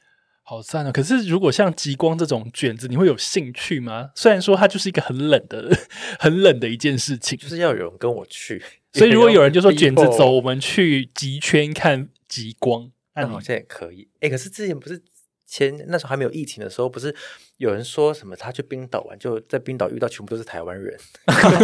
[0.47, 0.93] 好赞啊！
[0.93, 4.11] 可是如果像极光这种卷子，你会有兴趣吗？
[4.15, 5.75] 虽然说它就是一个很冷的、
[6.21, 8.63] 很冷的一件事情，就是要有人跟我去。
[8.93, 14.07] 所以如果有人就说卷子走， 我们去极圈看极光，那好像也可以。
[14.21, 15.03] 哎，可是之前不是
[15.47, 17.15] 前那时候还没有疫情的时候，不是
[17.57, 20.95] 有人说什么他去冰岛玩，就在冰岛遇到全部都是台湾人，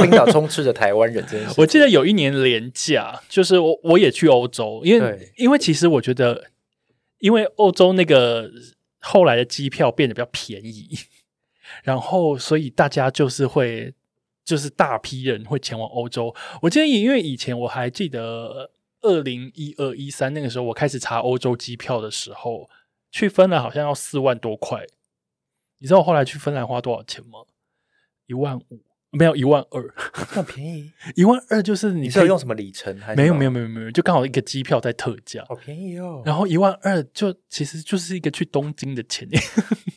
[0.02, 1.54] 冰岛充斥着台湾人这件事。
[1.58, 6.46] 我记得有一年廉价，就是我我也去欧洲，因为因为其实我觉得，
[7.20, 8.50] 因为欧洲那个
[8.98, 10.98] 后来的机票变得比较便宜，
[11.84, 13.94] 然后所以大家就是会
[14.44, 16.34] 就是大批人会前往欧洲。
[16.62, 18.70] 我记得因为以前我还记得
[19.02, 22.68] 二零一二一三那个时候，我开始查欧洲机票的时候，
[23.10, 24.84] 去芬兰好像要四万多块。
[25.78, 27.38] 你知道我后来去芬兰花多少钱吗？
[28.26, 28.82] 一万五，
[29.12, 29.94] 没有一万二。
[30.30, 32.96] 那么便宜， 一万二就是你你是可以有用什么里程？
[33.00, 36.22] 还是没有没有没有没有，就刚好一个机票在特价，好便宜哦。
[36.24, 39.28] 然后一万二就其实就是一个去东京的钱。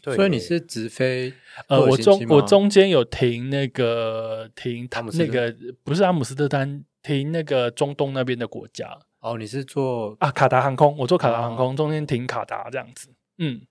[0.02, 1.32] 对所以你是直飞
[1.68, 2.28] 呃，赫尔我辛基吗？
[2.28, 9.00] 中我中间有停那个停阿姆斯特那个不是阿姆斯特丹，停那个中东那边的国家。
[9.22, 11.56] 哦，你是坐啊，卡达航空，我坐卡达航哦。
[11.56, 13.08] 空，中间停卡达这样子，
[13.38, 13.62] 嗯，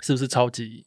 [0.00, 0.84] 是不是超级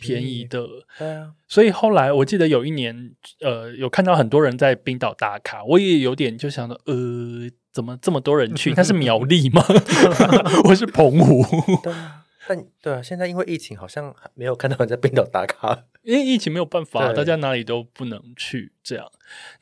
[0.00, 0.66] 便宜的？
[0.98, 8.72] 对啊，所以后来我记得有一年，呃，有看到很多人在冰岛打卡，我也有点就想着，呃，怎么这么多人去？
[8.76, 9.64] 那是 苗栗吗？
[10.68, 11.44] 我是澎湖，
[11.82, 12.20] 对啊。
[12.46, 15.84] 但对啊，现在因为疫情，好像还没有看到人在冰岛打卡。
[16.02, 18.72] 因为疫情没有办法，大家哪里都不能去。
[18.82, 19.10] 这样，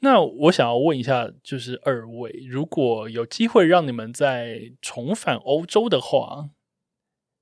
[0.01, 6.49] 那我想要问一下，就是二位，如果有机会让你们再重返欧洲的话，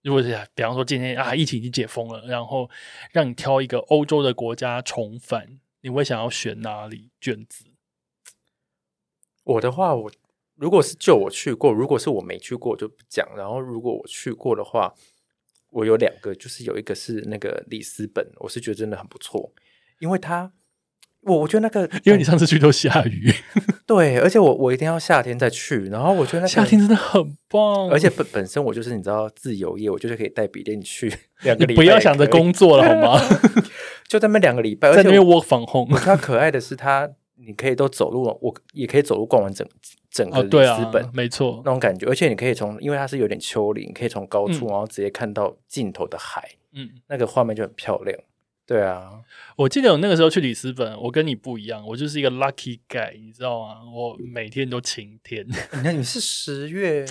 [0.02, 2.70] 如果是比方说今天啊，疫情已经解封了，然后
[3.12, 7.10] 让你挑一个欧洲的国家重返，你会想要选哪里？
[7.20, 7.66] 卷子？
[9.44, 10.10] 我的话，我
[10.54, 13.28] 如果是就我去过，如果是我没去过就不讲。
[13.36, 14.94] 然后如果我去过的话，
[15.70, 19.52] 我有两个，就是有一个是那个里斯本，我是觉得真的很不错，
[19.98, 20.52] 因为它，
[21.22, 23.32] 我我觉得那个， 因为你上次去都下雨，
[23.86, 31.12] 对，而且我我一定要夏天再去，然后我觉得那个夏天真的很棒，而且本本身我就是你知道自由业，我就是可以带笔电去
[31.42, 33.20] 两个礼拜，不要想着工，作了好吗？
[34.08, 39.66] 就在那边两个礼拜，而在那边且我 work from home 它可爱的是它，你可以都走路，我也可以走路逛完整
[40.10, 46.42] 整个哦，里对啊斯本。，没错，那种感觉，而且你可以从，因为它是有点丘陵，可以从高处，嗯然后直接看到尽头的海，
[46.72, 46.88] 嗯。
[47.08, 48.18] 那个画面就很漂亮。
[48.70, 49.20] 对啊，
[49.56, 53.80] 我记得我那个时候去里斯本，我跟你不一样，我就是一个 lucky guy，你知道吗？
[53.92, 55.44] 我每天都晴天，
[55.74, 57.04] 你看你是十月，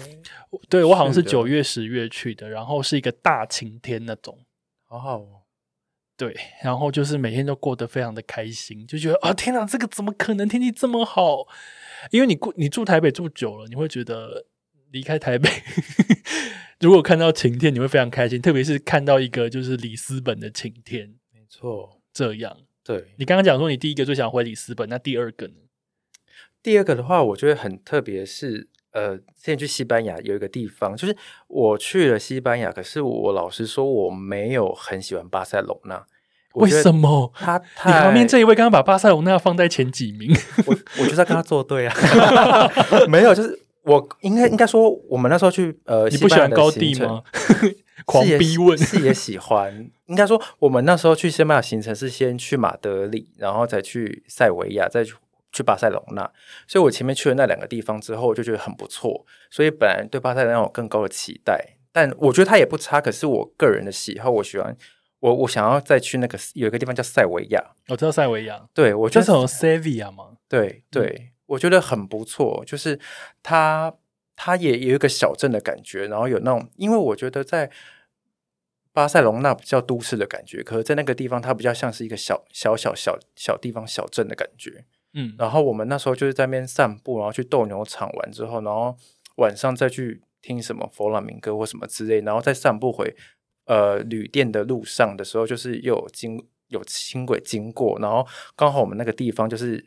[0.70, 4.39] 对我好像是九月、十月去的，然后是一个大晴天那种，
[4.88, 5.28] 好好哦。
[6.16, 6.34] 对，
[6.64, 11.45] 然后就是每天都过得非常的开心，就觉得啊，天哪，这个怎么可能天气这么好？
[12.12, 14.45] 因为你过你住台北住久了，你会觉得
[14.91, 15.49] 离开台北，
[16.80, 21.19] 如果看到晴天，你会非常开心，特别是看到一个就是里斯本的晴天，没
[21.50, 22.56] 错，这样。
[22.84, 23.14] 对。
[23.18, 25.54] 你刚刚讲说你第一个最想回里斯本，那第二个呢？
[26.62, 31.16] 第二个的话，我觉得很特别，是呃，之前去西班牙有一个地方，就是
[31.47, 36.06] 我去了西班牙，可是我老实说，我没有很喜欢巴塞隆纳。
[36.54, 37.32] 我为什么？
[37.36, 40.36] 他你旁边太这一位刚刚把巴塞隆那放在前几名，
[40.66, 41.95] 我我就是要跟他作对啊，
[43.08, 47.24] 没有，就是我应该应该说，我们那时候去呃，你不喜欢高地地吗？
[48.06, 49.89] 狂逼问，是也喜欢。
[50.06, 55.14] 应该说，我们那时候去西班牙行程是先去马德里，然后再去塞维亚，再去
[55.52, 56.32] 去巴塞隆纳。
[56.68, 59.26] 所以我前面去了那两个地方之后，我就觉得很不错。
[59.52, 63.00] 所以本来对巴塞隆纳有更高的期待，但我觉得它也不差。
[63.00, 64.76] 可是我个人的喜好，我喜欢
[65.20, 67.64] 我我想要再去那个有一个地方叫塞维亚。
[67.89, 70.38] 我知道塞维亚，对我觉得是有 Sevilla 吗？
[70.47, 73.00] 对对，我觉得很不错，就是
[73.43, 73.93] 它
[74.42, 77.70] 它也有一个小镇的感觉，然后有那种，因为我觉得在
[78.94, 84.86] 巴塞隆那比较都市的感觉，可是在那个地方它比较像是一个小小小小小地方小镇的感觉。
[85.12, 88.96] 嗯，然后我们那时候就是在那边散步，然后去斗牛场玩之后，然后
[89.36, 93.14] 晚上再去听什么佛朗明哥或什么之类，然后再散步回
[93.66, 98.26] 呃旅店的路上的时候，就是又有经有轻轨经过，然后
[98.56, 99.86] 刚好我们那个地方就是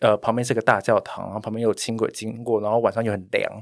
[0.00, 3.52] 呃旁边是个大教堂，然后旁边有轻轨经过，然后晚上又很凉，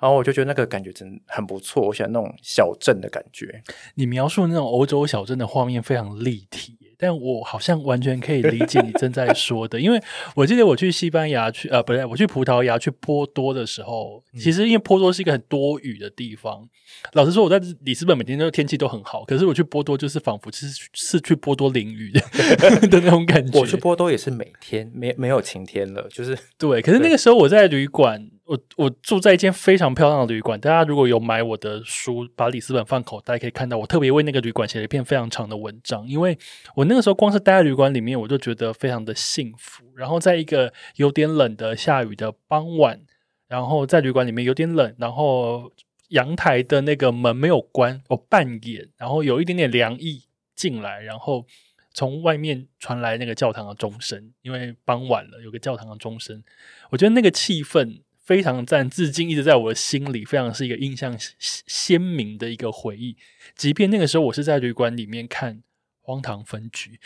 [0.00, 3.62] 然后我就觉得那个感觉真很不错，我喜欢那种小镇的感觉。
[3.94, 10.00] 你描述那种欧洲小镇的画面非常立体，但我好像完全可以理解你正在说的，因为
[10.34, 16.68] 我记得我去西班牙去呃，不对，我去葡萄牙去波多的时候，其实因为波多是一个很多雨的地方。
[17.12, 22.20] 老实说，我在里斯本每天都天气都很好，可是我去波多就是仿佛是是去波多淋雨的
[22.88, 23.58] 的那种感觉。
[23.58, 30.60] 我去波多也是每天没没有晴天了，就是对，可是那个时候我在旅馆，我我住在一间非常漂亮的旅馆。
[30.60, 36.06] 大家如果有买我的书，把里斯本放口袋，可以看到我特别为那个旅馆写了一篇非常长的文章。
[36.06, 36.38] 因为
[36.74, 39.84] 我那个时候光是待在旅馆里面，我就觉得非常的幸福。
[39.96, 43.00] 然后在一个有点冷的下雨的傍晚，
[43.48, 45.72] 然后在旅馆里面有点冷，然后
[46.08, 50.24] 阳台的那个门没有关，我半掩，然后有一点点凉意
[50.54, 51.46] 进来，然后
[51.94, 56.44] 从外面传来那个教堂的钟声，因为傍晚了，有个教堂的钟声，
[56.90, 61.34] 我觉得那个气氛非常赞，至今一直在我的心里，非常是一个印象鲜
[61.66, 63.16] 鲜明的一个回忆。
[63.54, 65.56] 即便那个时候我是在旅馆里面看
[66.00, 66.98] 《荒唐分局》，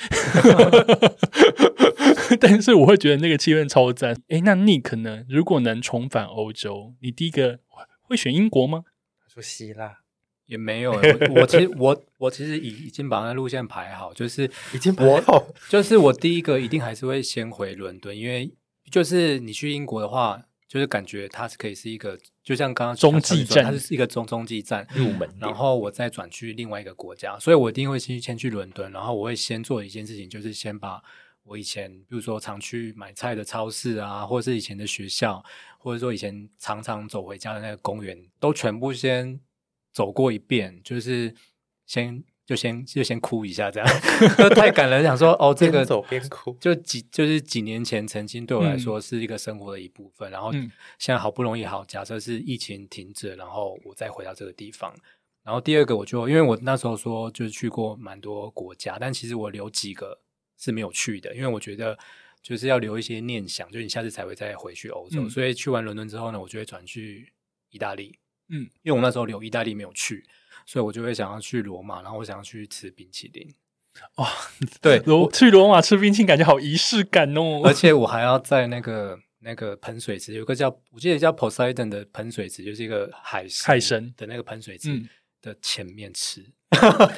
[2.41, 4.17] 但是我会觉得那个气氛超赞。
[4.29, 5.25] 诶，那 Nick 呢？
[5.29, 7.59] 如果能重返欧洲，你第一个
[8.03, 8.85] 会选英国吗？
[9.21, 9.99] 他 说希腊
[10.47, 18.51] 也没有欸、我我其实我我其实已已经把那路线排好，就是已经我排好就是我第一个一定还是会先回伦敦，因为
[18.91, 31.03] 就是你去英国的话，就是感觉它是可以是一个，就像刚刚中继站它是一个中中继站入门然后我再转去另外一个国家，所以我一定会先先去伦敦，然后我会先做一件事情，就是先把
[31.45, 35.43] 我以前比如说常去买菜的超市啊，或者是以前的学校，
[35.79, 39.41] 或者说以前常常走回家的那个公园，都全部先
[39.91, 41.35] 走过一遍，就是
[41.87, 43.87] 先就先就先哭一下，这样
[44.57, 54.95] 太感人，想说哦，这个边走边哭就几就是几年前曾经对我来说是一个生活的一部分，然后嗯现在好不容易好，假设是疫情停止，然后我再回到这个地方。
[55.45, 60.19] 然后第二个，我就因为我那时候说就是去过蛮多国家，但其实我留几个
[60.57, 61.99] 是没有去的，因为我觉得
[62.43, 65.21] 就是要留一些念想，就是你下次才会再回去欧洲。
[65.23, 67.31] 嗯所以去完伦敦之后呢，我就会转去
[67.69, 68.19] 意大利。
[68.49, 70.25] 嗯，因为我那时候留意大利没有去，
[70.69, 73.55] 所以我就会想要去罗马，然后我想要去吃冰淇淋。
[74.17, 74.29] 哇，
[74.83, 77.63] 对，罗去罗马吃冰淇淋，感觉好仪式感哦。
[77.65, 85.09] 而且我还要在那个那个喷水池，有个叫我记得叫 Poseidon 的喷水池，就是一个海海神的那个喷水池嗯
[85.41, 86.45] 的前面吃。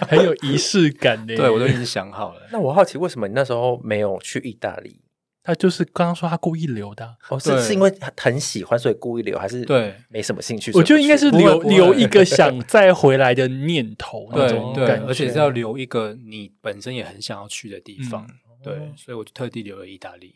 [0.09, 1.35] 很有仪式感 呢。
[1.35, 2.49] 对我都已经想好了。
[2.53, 5.03] 那我好奇，为什么你那时候没有去意大利？
[5.43, 10.71] 他就是刚刚说他故意留的啊、哦，是对是因为很喜欢，所以故意留，还是对没什么兴趣？
[10.75, 18.27] 我觉得应该是留不会留一个想再回来的念头 那对对种感，觉，而且是要留一个你本身也很想要去的地方。
[18.29, 20.35] 嗯对，所以我就特地留了意大利。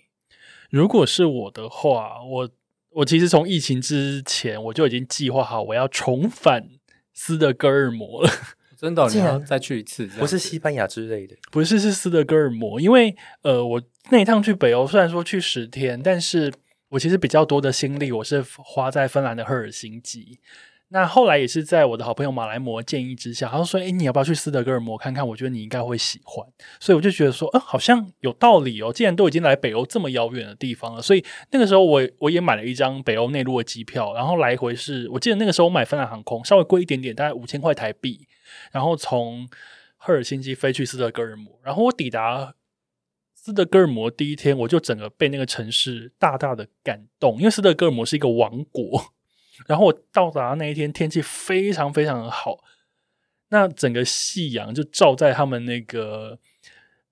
[0.70, 2.48] 如果是我的话，我
[2.88, 6.70] 我其实从疫情之前我就已经计划好我要重返
[7.12, 8.30] 斯德哥尔摩了，
[8.79, 10.07] 真的哦，你要再去一次？
[10.18, 11.37] 不是西班牙之类的。
[11.51, 16.53] 不是是斯德哥尔摩，因为呃，我那一趟去北欧虽然说去十天，但是
[16.91, 20.39] 我其实比较多的心力我是花在芬兰的赫尔辛基。
[20.89, 25.27] 那后来也是在我的好朋友马来摩建议之下，他说：“哎，你要不要去斯德哥尔摩看看？
[25.27, 26.47] 我觉得你应该会喜欢。”
[26.79, 28.93] 所以我就觉得说，呃，好像有道理哦。
[28.93, 38.29] 既然都已经来北欧这么遥远的地方了，所以那个时候我我也买了一张北欧内陆的机票，然后来回是我记得那个时候我买芬兰航空稍微贵一点点，大概五千块台币，
[38.75, 39.49] 然后从
[39.97, 42.57] 赫尔辛基飞去斯德哥尔摩，然后我抵达
[43.33, 49.12] 斯德哥尔摩第一天，我就整个被那个城市大大的感动，因为斯德哥尔摩是一个王国。
[49.68, 52.59] 然后我到达那一天，天气非常非常的好，
[53.51, 56.41] 那整个夕阳就照在他们那个。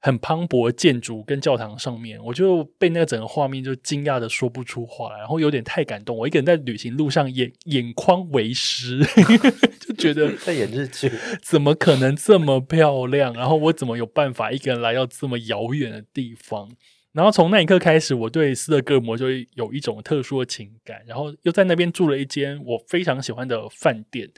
[0.05, 6.17] 很磅礴建筑跟教堂上面，我就被那个整个画面就惊讶的说不出话来，然后有点太感动。
[6.17, 8.99] 我一个人在旅行路上眼眼眶为湿，
[9.79, 11.09] 就觉得在演日剧，
[11.41, 13.33] 怎么可能这么漂亮？
[13.33, 16.69] 然后我怎么有办法一个人来到这么遥远的地方？
[17.13, 21.01] 然后从那一刻开始，我对斯德哥尔摩就有一种特殊的情感。
[21.07, 24.29] 然后又在那边住了一间我非常喜欢的饭店，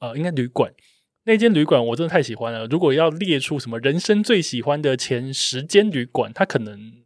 [0.00, 0.72] 呃，应该旅馆。
[1.24, 2.66] 那间旅馆我真的太喜欢了。
[2.66, 7.04] 如果要列出什么人生最喜欢的前十间旅馆，它可能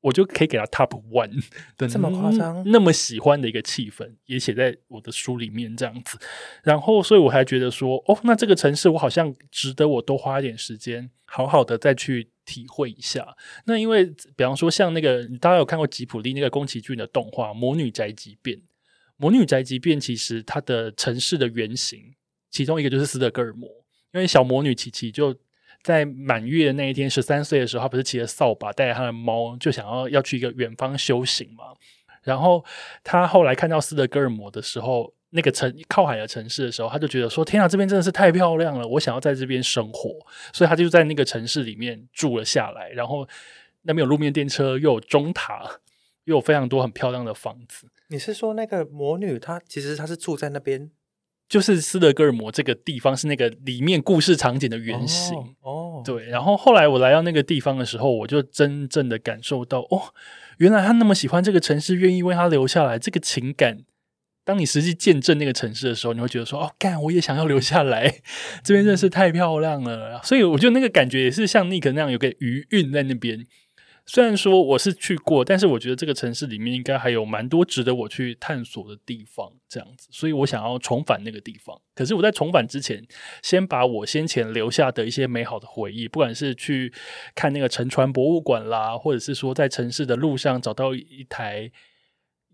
[0.00, 1.44] 我就可以给它 top one
[1.78, 6.18] 的这么夸张，那么喜欢的一个气氛，也写在我的书里面这样子。
[6.64, 13.36] 然后，所以我还觉得说，哦，那这个城市我好像值得我多花一点时间，好好的再去体会一下。
[13.66, 18.56] 那因为，比方说像那个大家有看过吉普力那个宫崎骏的动画《魔女宅急便》，
[19.18, 22.14] 《魔女宅急便》其实它的城市的原型。
[22.52, 23.68] 其中一个就是斯德哥尔摩，
[24.12, 25.34] 因为小魔女琪琪就
[25.82, 31.64] 在满月的那一天，十三岁的时候，她不是骑着扫把带着她的猫，就想要要去一个远方修行嘛。
[32.22, 32.64] 然后
[33.02, 40.10] 她后来看到斯德哥尔摩的时候，那个城靠海的城市的时候，她就觉得说：“天啊，这边真的是太漂亮了，我想要在这边生活。”
[40.54, 42.90] 所以她就在那个城市里面住了下来。
[42.90, 43.26] 然后
[43.82, 45.80] 那边有路面电车，又有钟塔，
[46.24, 47.88] 又有非常多很漂亮的房子。
[48.08, 50.90] 你是说那个魔女她其实她是住在那边？
[51.52, 56.24] 就是斯德哥尔摩这个地方是那个里面故事场景的原型哦，对。
[56.30, 60.14] 然后后来我来到那个地方的时候，我就真正的感受到哦，
[60.56, 62.98] 原来他那么喜欢这个城市，愿意为他留下来。
[62.98, 63.80] 这个情感，
[64.46, 68.08] 当你实际见证那个城市的时候，你会觉得说哦，干，我也想要留下来。
[68.64, 73.46] 这边真的是太漂亮了，所以我觉得那个感觉也是像尼克那样有个余韵在那边。
[74.04, 81.80] 虽然说我是去过，但是我觉得这个城市里面应该还有蛮多值得我去探索的地方，这样子，所以我想要重返那个地方。
[81.94, 83.06] 可是我在重返之前，
[83.42, 86.92] 先把我先前留下的一些美好的回忆，不管是去
[87.34, 91.70] 看那个沉船博物馆啦，或者是说在城市的路上找到一台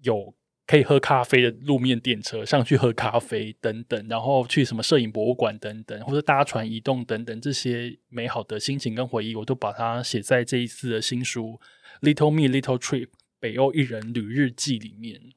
[0.03, 0.35] 有。
[0.69, 11.59] 可以喝咖啡的路面电车上去喝咖啡等等，然后去什么摄影博物馆等等，或者搭船移动等等，这些美好的心情跟回忆，我都把它写在这一次的新书
[12.07, 13.09] 《Little Me Little Trip
[13.41, 15.33] 北欧一人旅日记》里面，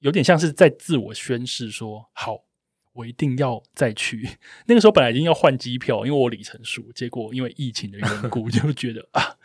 [0.00, 2.46] 有点像是在自我宣誓说：好，
[2.94, 4.28] 我一定要再去。
[4.66, 9.36] 那个时候本来已经要换机票，因为我里程数，结果因为疫情的缘故，就觉得啊，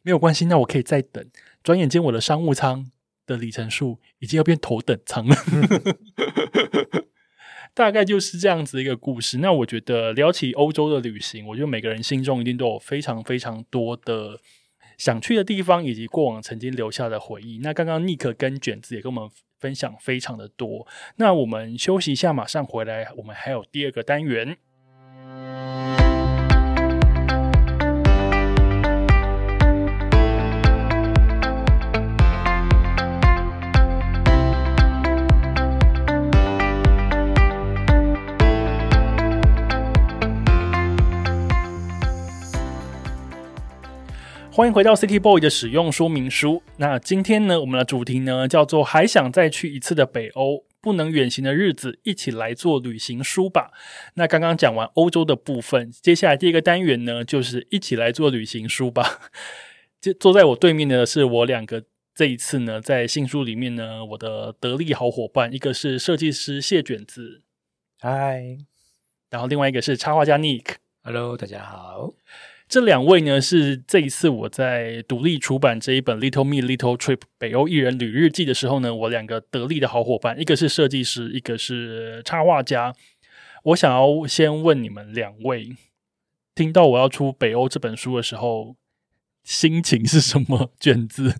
[0.00, 1.22] 没有关系，那我可以再等。
[1.62, 2.90] 转眼间，我的商务舱。
[3.26, 5.36] 的里程数已经要变头等舱了，
[7.74, 9.38] 大概就是这样子一个故事。
[9.38, 14.38] 那我觉得聊起欧洲的旅行，我觉得每个人心中一定都有非常非常多的
[14.96, 17.58] 想去的地方，以及过往曾经留下的回忆。
[17.62, 20.86] 那刚刚尼克跟卷子也跟我们分享非常的多。
[21.16, 24.56] 那我们休息一下，马上回来，我们还有第二个单元。
[44.56, 46.62] 欢迎回到 City Boy 的使用说明书。
[46.76, 53.72] 那今天呢，我们的主题呢叫做“还想再去一次的北欧，不能远行的日子，一起来做旅行书吧。”
[54.14, 59.22] 那刚刚讲完欧洲的部分，接下来第一个单元呢，就是一起来做旅行书吧。
[60.00, 61.82] 就坐在我对面的是我两个，
[62.14, 67.42] 这一次呢，在新书里面呢，我的得力好伙伴，一个是设计师谢卷子，
[67.98, 68.58] 嗨，
[69.30, 72.14] 然后另外一个是插画家 Nick，Hello，大家好。
[72.74, 82.92] 这两位呢，是这一次我在独立出版这一本《Little Me Little Trip 北欧艺人旅日记》的时候呢，我两个得力的好伙伴，一个是设计师，一个是插画家。
[83.62, 85.76] 我想要先问你们两位，
[86.56, 88.74] 听到我要出北欧这本书的时候，
[89.44, 90.72] 心情是什么？
[90.80, 91.32] 卷子。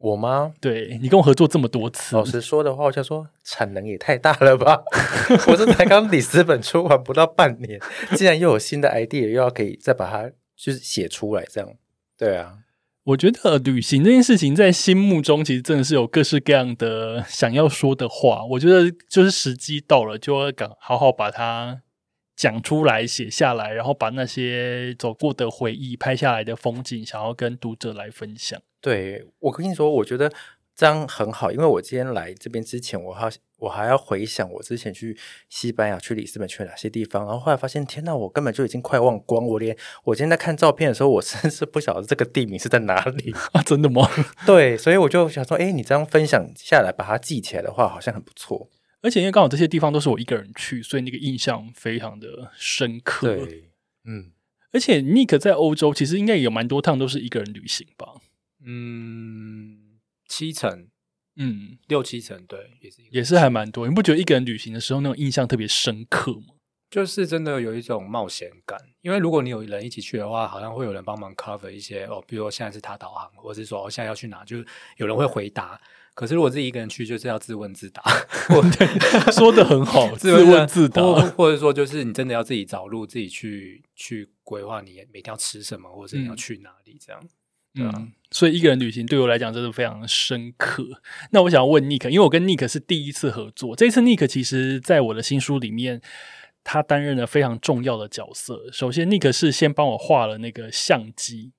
[0.00, 0.54] 我吗？
[0.60, 4.82] 对你跟我合作这么多次，老实说的话，我想说产能也太大了吧！
[5.46, 7.78] 我这才刚里斯本出完不到半年，
[8.16, 11.70] 竟然又有新的 idea，又要可以再把它就是写出来，这样
[12.16, 12.54] 对啊。
[13.04, 18.44] 我觉得旅行这件事情在心目中其实真的是有各式各样的想要说的话。
[18.52, 21.82] 我觉得就是时机到了，就要敢好好把它
[22.36, 28.60] 讲出来、写下来，然后把那些走过的回忆、拍下来的风景，想要跟读者来分享。
[28.80, 30.32] 对我跟你说，我觉得
[30.74, 35.16] 这样很好，因为我今天来这边之前，我还我还要回想我之前去
[35.50, 43.34] 西班牙、去里斯本去了哪些地方，然后后来发现，天呐，我根本就已经快忘光，我连我今天在看照片的时候，我 甚至不晓得这个地名是在哪里。
[43.52, 44.08] 啊， 真的吗？
[44.46, 48.70] 对，所以我就想说，哎，你这样分享下来，把它记起来的话，好像很不错。
[49.02, 53.34] 而且因为刚好这些地方都是我一个人去，所以那个印象非常的深刻。
[53.34, 53.70] 对，
[54.04, 54.32] 嗯，
[54.72, 58.06] 而且 Nick 在欧洲其实应该也有蛮多趟都是一个人旅行吧？
[58.70, 59.98] 嗯，
[60.28, 60.86] 七成，
[61.36, 63.88] 嗯，六七成，对，也是也是还蛮多。
[63.88, 66.54] 你不觉得一个人旅行的时候那种印象特别深刻吗？
[66.88, 74.66] 就是真的有一种冒险感，因为如果你有人一起去的话，好像会有人帮忙 cover 一些哦，比如说现在是他导航，或者是说哦现在要去哪，就是
[74.96, 75.80] 有人会回答。
[76.14, 78.02] 可是如果自己一个人去，就是要自问自答，
[78.50, 78.60] 或
[79.30, 87.22] 说的很好，自问自答，或或者说就是你真的要自己找路，自己去去规划你每天要吃什么，或者是你要去哪里这样。
[87.74, 90.84] 对啊，嗯，所以一个人旅行对我来讲真的非常深刻。
[91.30, 96.00] 那我想要问 Nick，因为我跟 Nick 是第一次合作，这次 Nick 其实在我的新书里面，
[96.64, 98.68] 他担任了非常重要的角色。
[98.72, 101.52] 首先，Nick 是先帮我画了那个相机，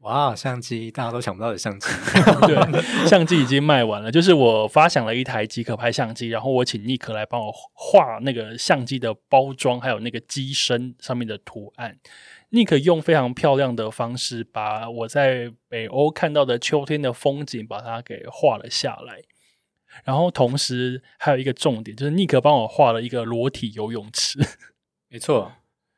[0.00, 1.88] 哇，相机大家都想不到的相机
[2.46, 4.12] 对，相机已经卖完了。
[4.12, 11.96] 就是我发想了一台即可拍相机，然后我请 Nick 来帮我画那个相机的包装，还有那个机身上面的图案。
[12.54, 19.22] Nick 用非常漂亮的方式，把我在北欧看到的秋天的风景，把它给画了下来。
[20.04, 24.38] 然后同时还有一个重点，就是 Nick 帮我画了一个裸体游泳池。
[25.08, 25.52] 没错，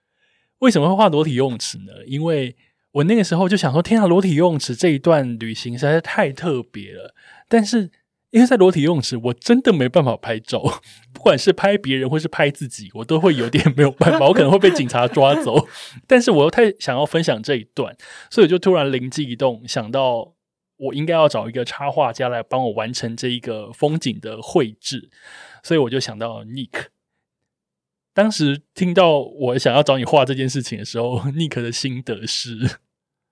[0.61, 1.93] 为什么会画裸体游泳池呢？
[2.07, 2.57] 因为
[2.93, 7.15] 我那个时候就想说，天啊，裸体游泳池这一段旅行实在是太特别了。
[7.49, 7.91] 但是
[8.31, 15.67] 因为在裸体游泳池，我真的没办法拍照，不管是拍别人或是拍自己，我都会有点没有办法，我可能会被警察抓走。
[16.07, 17.97] 但是我又太想要分享这一段，
[18.31, 20.35] 所以我就突然灵机一动，想到
[20.77, 25.11] 我应该要找一个插画家来帮我完成这一个风景的绘制，
[25.65, 26.87] 所以我就想到 Nick。
[28.15, 32.57] 当时听到我想要找你画这件事情的时候，Nick 的心得是，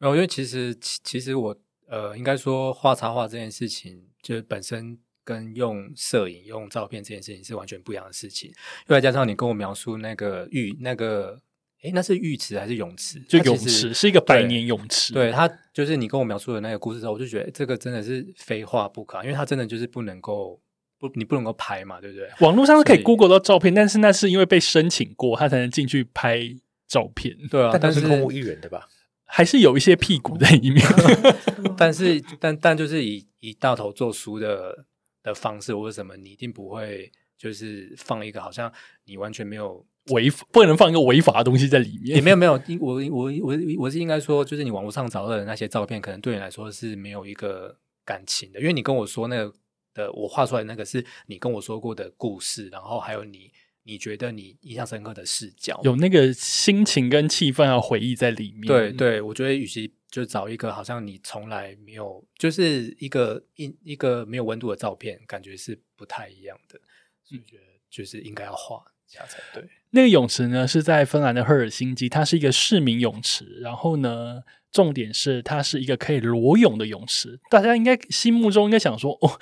[0.01, 1.57] 因为其实其其实我
[1.89, 8.53] 呃，应该说画插画这件事情，就是本身跟用摄影、用照片这件事情是完全不一样的事情。
[8.87, 11.41] 又再加上你跟我描述那个浴那个，
[11.83, 13.19] 诶，那是浴池还是泳池？
[13.21, 20.61] 就泳池是一个百年泳池，对他，就是你跟我描述的那个故事之后，我就觉得这个真的是非画不可，因为它真的就是不能够
[20.99, 22.29] 不，你不能够拍嘛，对不对？
[22.41, 26.55] 网络上是可以 Google 到照片，但是那是因为被申请过，他才能进去拍
[26.87, 28.89] 照片，对啊，但是空无一人的吧？
[29.27, 30.87] 还是有一些屁股在里面。
[31.77, 34.85] 但是但但就是以以大头做书的
[35.25, 38.73] 的方式或者什么，你一定不会就是放一个好像
[39.07, 39.85] 你完全没有。
[40.11, 49.51] 违不能放一个违法的东西在里面，也没有没有，我我我我是应该说，就是你网络上找到的那些照片，可能对你来说是没有一个感情的，因为你跟我说那个
[49.95, 53.51] 的，我画出来那个是你跟我说过的故事，然后还有你
[53.85, 58.67] 你觉得你印象深刻的视角，有那个心情跟气氛和回忆在里面。
[58.67, 66.79] 对对，我觉得与其就找一个好像你从来没有，就是一个一一个没有温度的照片，感觉是不太一样的，
[67.23, 69.69] 所以我觉得就是应该要画一下才对。
[69.91, 73.45] 那个泳池呢是在芬兰的赫尔辛基，它是一个市民泳池。
[73.61, 77.39] 然后呢，重点是它是一个可以裸泳的泳池。
[77.51, 79.39] 大家应该心目中应该想说，哦，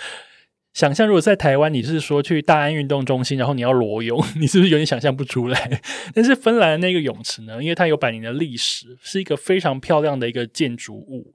[0.72, 5.80] 想象如果在台湾，你是说去大安运动中心，然后你要裸泳， 你是不是有点想象不出来？
[6.14, 11.34] 但是芬兰的那个泳池呢，因为它有百年的历史，是一个非常漂亮的一个建筑物。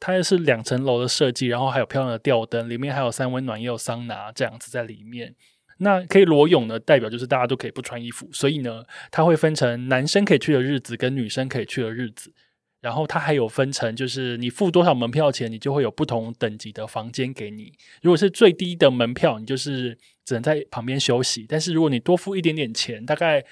[0.00, 5.34] 它也是两层楼的设计，然后还有漂亮的吊灯，里面还有三温暖，也有桑拿这样子在里面。
[5.78, 12.32] 那可以裸泳呢，代表就是大家都可以不穿衣服，所以呢，它会分成男生可以去的日子跟女生可以去的日子。
[12.80, 17.72] 然后它还有分成，就是你付多少门票钱，你就会有不同等级的房间给你。
[18.02, 23.44] 如果是最低的门票，你就是只能在旁边休息；但是如果你多付一点点钱，大概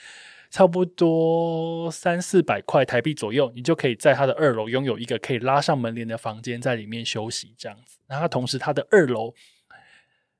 [0.50, 7.98] 差不多三四百块台币左右，你就可以在它的二楼拥有一个可以拉上门帘的房间，在里面休息这样子。
[8.06, 9.34] 然后同时它的二楼。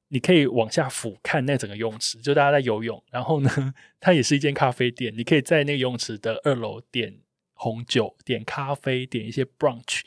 [0.08, 3.02] 你可以往下俯瞰那整个泳池，就大家在游泳。
[3.10, 7.16] 然后呢， 它也是一间咖啡店，你可以在那个泳池的二楼点
[7.64, 10.02] 红酒、点咖啡、点一些 brunch，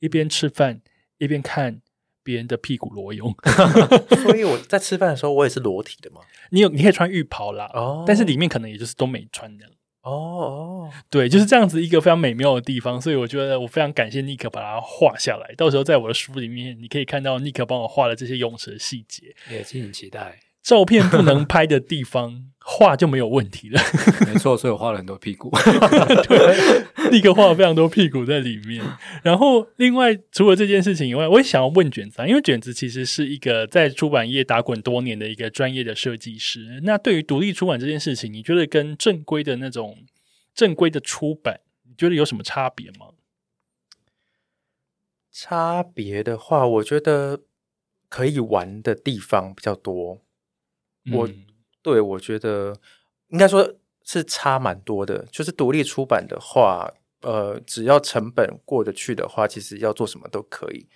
[0.00, 0.82] 一边吃饭
[1.18, 1.80] 一边看
[2.24, 3.32] 别人的屁股裸泳。
[4.24, 6.20] 所以我在吃饭的时候，我也是裸体的嘛。
[6.50, 9.64] 你有你可以穿浴袍啦，哦但是里面可能也就是都没穿的。
[10.02, 15.54] 哦哦，对，就是这样子一个非常美妙的地方，所以我觉得我非常感谢尼克把它画下来。
[15.54, 19.36] 到时候在我的书里面，你可以看到尼克帮我画的这些泳池的细节。
[19.48, 20.40] 也敬请期待。
[20.62, 23.80] 照片不能拍的地方， 画就没有问题了。
[24.26, 25.50] 没错，所以我画了很多屁股。
[26.28, 28.84] 对，立刻画了非常多屁股在里面。
[29.22, 36.80] 然后，另外除了这件事情以外，我也想要问卷子，因为卷子其实是一个在出版业打滚多年的一个专业的设计师。
[36.84, 39.96] 那对于独立出版这件事情，你觉得跟正规的那种
[40.54, 43.06] 正规的出版，你觉得有什么差别吗？
[45.32, 47.40] 差别的话，我觉得
[48.08, 50.20] 可以玩的地方比较多。
[51.12, 51.28] 我
[51.82, 52.74] 对我觉得
[53.28, 53.74] 应该说
[54.04, 55.26] 是差蛮多的。
[55.30, 56.92] 就是独立出版的话，
[57.22, 60.86] 呃，只要成本过得去的话，其实要做什么都可以。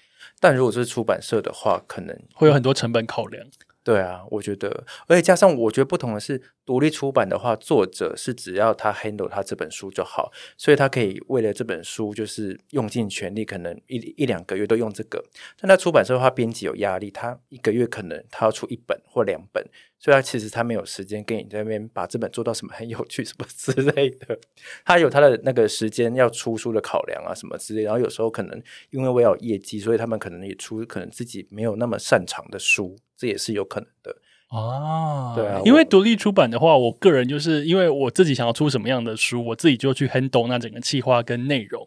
[0.40, 3.46] 但如果是出版社的话，可能会有很多成本考量。
[3.82, 15.22] 对啊，我觉得，而且加上我觉得不同的是，独立出版的话，作者是只要他 handle 他这本书就好，所以他可以为了这本书就是用尽全力，可能一一两个月都用这个。
[15.60, 19.64] 但他出版社的话，编辑有压力，他一个月可能他要出一本或两本。
[19.98, 24.38] 所以，他其实他没有时间跟你在那边把这本做到什么很有趣什么之类的。
[24.84, 27.84] 他有他的那个时间要出书的考量啊，什么之类。
[27.84, 34.14] 然后有时候可能因为我有业绩，所以他们可能也出可能自己没有那么擅长的书，这也是有可能的
[34.49, 35.34] 啊。
[35.34, 41.86] 对啊，因为独立出版的话，我个人就是因为我自己想要出什么样的书，我自己就去 handle 那整个企划跟内容，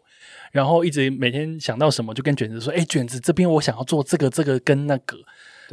[0.52, 5.16] 然后一直每天想到什么就跟卷子说：“哎，卷子这边我想要做这个这个跟那个。”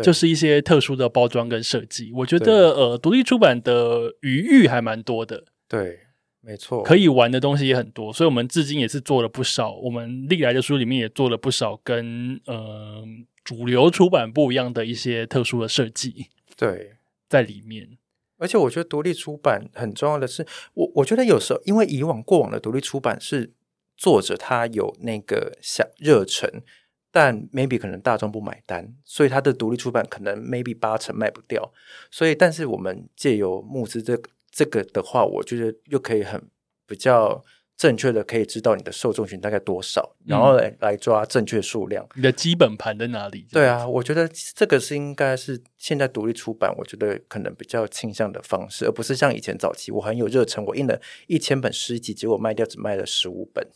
[0.04, 5.46] 就是一些特殊的包装跟设计，我觉得呃，独立出版的余裕还蛮多的。
[5.70, 6.00] 对，
[6.42, 9.74] 没错，可以玩的东西也很多，所以我们至今也是做了不少。
[9.76, 13.06] 我们历来的书里面也做了不少跟呃
[13.46, 16.28] 主流出版不一样的一些特殊的设计。
[16.56, 16.98] 对，
[17.28, 17.98] 在里面。
[18.38, 23.54] 而且我觉得独立出版很重要的是，我我觉得有时候因为以往过往的独立出版是
[23.96, 26.64] 作者他有那个想热忱。
[27.12, 31.72] 但 maybe 可能大众不买单，所以他的独立出版可能 maybe 八成卖不掉。
[32.12, 36.50] 所以，但是我们借由募资这这个的话，我觉得又可以很
[36.86, 37.42] 比较
[37.78, 42.08] 正确的可以知道你的受众群大概多少，然后来来抓正确数量。
[42.16, 43.46] 你的基本盘在哪里？
[43.52, 53.68] 对啊，我觉得这个是应该是现在独立出版，我觉得可能比较倾向的方式，而不是像以前早期我很有热忱，我印了一千本诗集，结果卖掉只卖了十五本。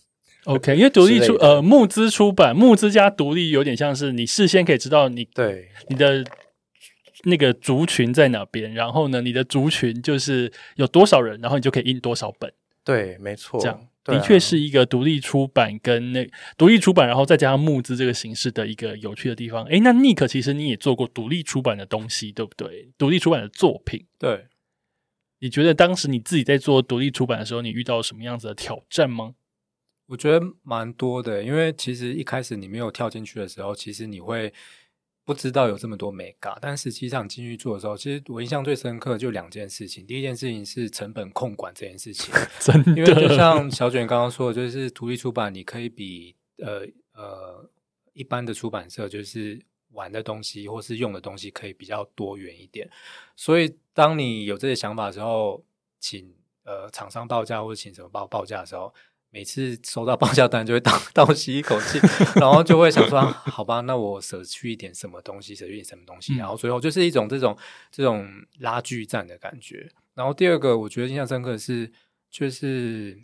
[0.45, 6.23] OK，因为独立出呃募资出版，募资加独立有点像是你事先可以知道你对你的
[7.25, 12.49] 那个族群在哪边，然后呢，你的族群就是有多少人，然后你就可以印多少本。
[12.85, 16.27] 对，没错，这样的确是一个独立出版跟那
[16.57, 19.63] 独立出版，然后再加上募资这个形式的一个有趣的地方。
[19.65, 22.91] 诶，那 Nick 其实你也做过独立出版的东西，对不对？
[22.97, 24.47] 独立出版的作品，对，
[25.39, 29.35] 你觉得当时你自己在做独立出版的时候，你遇到什么样子的挑战吗？
[30.07, 34.51] 我觉得蛮多的，因为其实一开始你没有跳进去的时候，其实你会
[35.29, 36.57] 不知道有这么多美嘎。
[36.59, 40.03] 但实际上进去做的时候，其实我印象最深刻就两件事情。
[40.07, 47.69] 第一件事情是成本控管这件事情， 真的，因为就像小卷刚刚说的，就是独立出版，你可以比呃呃
[48.13, 49.61] 一般的出版社就是
[49.91, 52.89] 玩的东西或是用的东西可以比较多元一点。
[53.35, 55.63] 所以当你有这些想法的时候，
[55.99, 58.91] 请呃厂商报价或者请什么报报价的时候。
[59.31, 61.99] 每次收到报价单就会倒 倒吸一口气，
[62.39, 67.57] 然后就会想说：好吧，那我舍去一点什么东西，舍去点什么东西，然后最后就是一种这种
[67.91, 68.27] 这种
[68.59, 69.89] 拉锯战的感觉。
[70.15, 71.91] 然后第二个，我觉得印象深刻的是，
[72.29, 73.19] 就是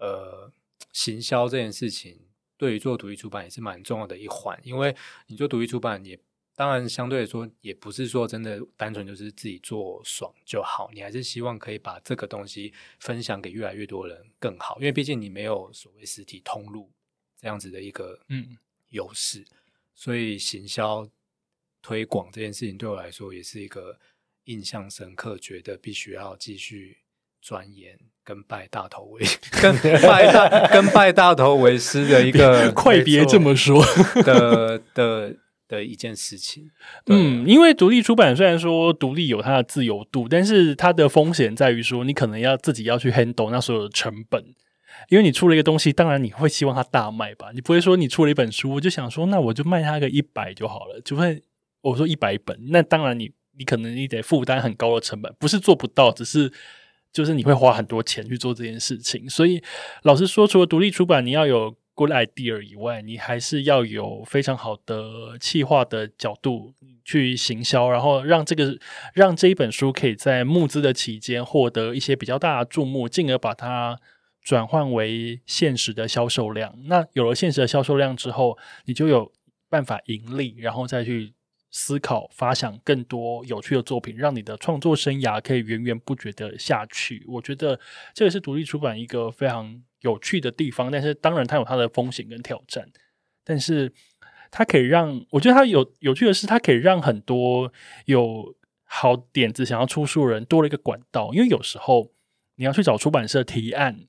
[0.00, 0.52] 呃，
[0.92, 2.20] 行销这件事情
[2.56, 4.94] 对于做独立出版也是蛮重要的一环，因为
[5.26, 6.18] 你做独立出版也。
[6.58, 16.90] 当然，相对来说，也不是说真的单纯就是自己做爽就好，你还是希望可以把这个东西分享给越来越多人更好，因为毕竟你没有所谓实体通路
[17.38, 18.56] 这样子的一个嗯
[18.88, 19.44] 优势，
[19.94, 21.06] 所以行销
[21.82, 23.98] 推广这件事情对我来说也是一个
[24.44, 26.96] 印象深刻，觉得必须要继续
[27.42, 29.22] 钻研跟拜大头为
[29.60, 33.84] 跟拜大跟拜大头为师的一个，快别这么说
[34.22, 35.36] 的的。
[35.68, 36.70] 的一件事情，
[37.06, 44.44] 嗯，因为独立出版虽然说独立有它的自由度，但是它的风险在于说，你可能要自己要去 handle 那所有的成本，
[45.08, 51.42] 因为你出了一个东西，当然你会希望它大卖吧，你不会说你出了一本书，我就想说，那我就卖它个一百就好了，除非
[51.80, 56.52] 我说一百本，那当然你你可能你得负担很高的成本，不是做不到，只是
[57.12, 59.62] 就是你会花很多钱去做这件事情，所以
[60.02, 61.76] 老实说，除了独立出版，你要有。
[61.96, 66.74] Good idea 以外，你还是要有非常好的企划的角度
[67.04, 68.78] 去行销，然后让这个
[69.14, 73.98] 让这一本书可以在募资的期间获得一些比较大的注目，进而把它
[74.42, 76.78] 转换为现实的销售量。
[76.84, 79.32] 那有了现实的销售量之后，你就有
[79.68, 81.32] 办法盈利，然后再去
[81.70, 87.24] 思考、发想更多有趣的作品，让你的创作生涯可以源源不绝的下去。
[87.26, 87.80] 我觉得
[88.14, 92.88] 这个是独立出版一个非常有趣的地方，但是当然它有它的风险跟挑战，
[93.44, 93.92] 但是
[94.50, 97.72] 它可以让我觉得它有有趣的是，它可以让很多
[98.06, 98.54] 有
[98.84, 102.12] 好点子想要出书的人多了一个管道，因为有时候
[102.54, 104.06] 你要去找出版社提案。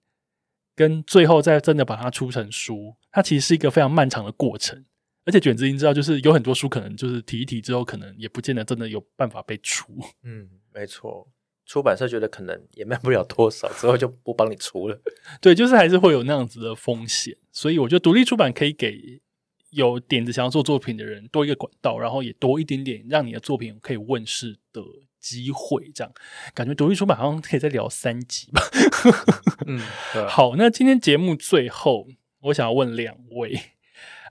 [0.77, 4.85] 跟最后再真的把它出成书，它其实是一个非常漫长的过程。
[5.25, 9.91] 而且卷子，已经知道，就是有很多书可能就是提一提之后，可能也不见得真的有办法被出。
[10.21, 11.27] 嗯，没错，
[11.67, 14.99] 出版社觉得可能也卖不了多少，之后就不帮你出了。
[15.39, 17.37] 对，就是还是会有那样子的风险。
[17.51, 19.21] 所以我觉得独立出版可以给
[19.69, 24.81] 有点子想要做作品的人多一个管道，然后也多一点点让你的作品可以问世的。
[25.19, 26.13] 机会这样，
[26.53, 28.61] 感觉独立出版好像可以再聊三集吧。
[29.65, 29.81] 嗯，
[30.29, 32.07] 好，那今天节目最后，
[32.43, 33.59] 我想要问两位，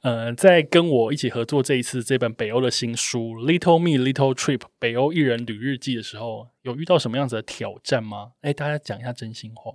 [0.03, 8.33] 呃，在跟我一起合作这一次这本北欧的新书《Little Me Little Trip》北欧一人旅日记的时候，有遇到什么样子的挑战吗？
[8.43, 9.73] 哎，大家讲一下真心话，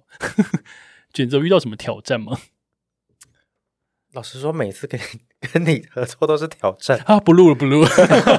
[1.14, 2.40] 卷轴遇到什么挑战吗？
[4.14, 5.00] 老实说，每次跟
[5.54, 7.20] 跟你合作都是挑战啊！
[7.20, 7.90] 不录了，不录了。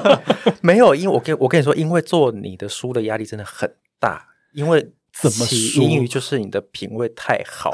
[0.61, 7.71] 没有，因为我跟我跟你说，因为做你的书的压力真的很大，因为怎么起因于就是你的品味太好，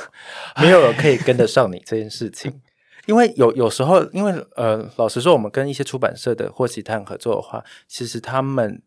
[0.61, 2.61] 没有人可以跟得上你这件事情。
[3.09, 8.83] 因为有有时候，因为呃，老实说，我们跟一些出版社的或其他人合作的话，其实他们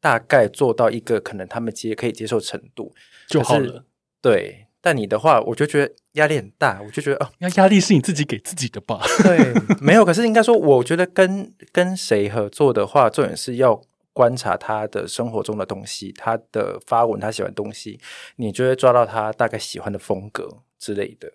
[0.00, 2.94] 大概做到一个可能他们接可以接受程度
[3.28, 3.84] 就好了。
[4.22, 4.66] 对。
[4.82, 8.98] 但你的话，我就觉得压力很大，我就觉得哦，那压力是你自己给自己的吧？
[9.22, 10.06] 对，没有。
[10.06, 13.78] 可是应该说，我觉得跟跟谁合作的话，重点是要
[14.14, 18.00] 观察他的生活中的东西，他的发文，他喜欢东西，
[18.36, 21.30] 你就会抓到他大概喜欢的风格之类的。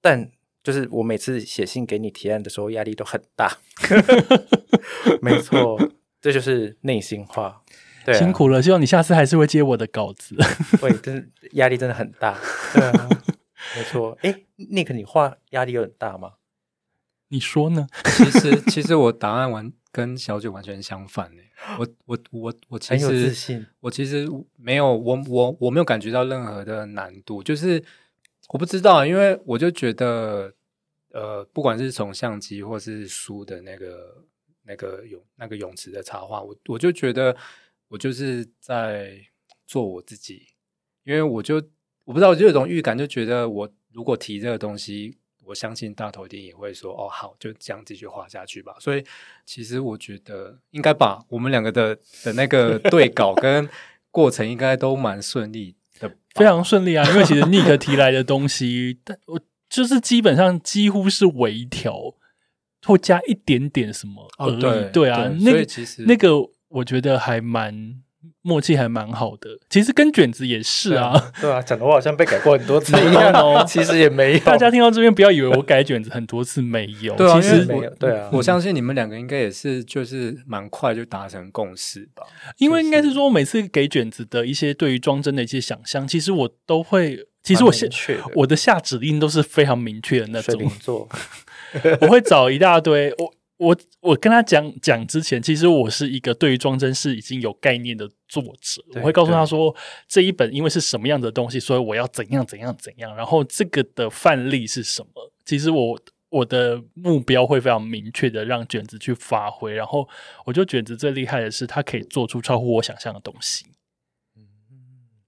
[0.00, 0.32] 但
[0.62, 3.58] 就是我每次写信给你提案的时候，压力都很大。
[5.20, 5.78] 没错，
[6.20, 7.62] 这就是内心话。
[8.04, 10.34] 对辛苦了，希望你下次还是会接我的稿子。
[10.82, 12.36] 会，真的压力真的很大。
[12.74, 13.08] 对啊，
[13.76, 14.18] 没错。
[14.22, 16.32] 哎，Nick，你画压力有很大吗？
[17.28, 17.86] 你说呢？
[18.16, 21.50] 其实，其实我答案完跟小九完全相反诶。
[21.78, 27.40] 我，我，我，我其实，我其实没有，我，我，我没有感觉到任何的难度。
[27.40, 27.82] 就是
[28.52, 30.54] 我不知道，因为我就觉得，
[31.10, 34.24] 呃，不管是从相机或是书的那个
[34.62, 37.36] 那个泳那个泳池的插画，我我就觉得。
[37.88, 39.20] 我就是在
[39.66, 40.46] 做我自己，
[41.04, 41.56] 因为我就
[42.04, 48.74] 我不知道，我就有种预感，就觉得我如果提这个东西，我相信大头店也会说哦好，就这样继续画下去吧。
[48.80, 49.04] 所以
[49.44, 51.94] 其实我觉得应该把我们两个的
[52.24, 53.68] 的那个对稿跟
[54.10, 55.78] 过程应该都蛮顺利的，
[56.34, 57.08] 非常顺利啊。
[57.10, 62.14] 因为其实 Nick 提来的东西，但我就是基本上几乎是微调
[62.84, 64.90] 或加一点点什么而已。
[64.92, 66.50] 对啊，那个其实那个。
[66.74, 68.00] 我觉得还蛮
[68.42, 69.50] 默契，还蛮好的。
[69.68, 73.64] 其实跟卷子也是啊，对啊，讲的我好像被改过很多次一样 哦。
[73.68, 77.14] 其实也没有，大家听到这边不要以为我改卷子很多次没有。
[77.16, 77.90] 对啊，其实没有。
[77.94, 82.24] 对啊，我相信你们两个应该也是，就是蛮快就达成共识吧。
[82.58, 87.86] 因为应该是说，我每次给卷子的一些对于装帧的一些想象，其实我都会，其实我下
[88.34, 90.70] 我的下指令都是非常明确的那种。
[92.02, 93.32] 我会找一大堆我。
[93.62, 98.82] 我我跟他讲讲之前，其实我是一个对于装帧是已经有概念的作者。
[98.96, 99.74] 我会告诉他说，
[100.08, 103.14] 这一本因为是什么样的东西，所以我要怎样怎样怎样。
[103.14, 105.32] 然后这个的范例是什么？
[105.44, 106.00] 其实我
[106.30, 109.72] 我的目标会非常明确的让卷子去发挥。
[109.72, 110.08] 然后
[110.44, 113.64] 我觉得卷子最厉害的是，他可以做出超乎我想象的东西。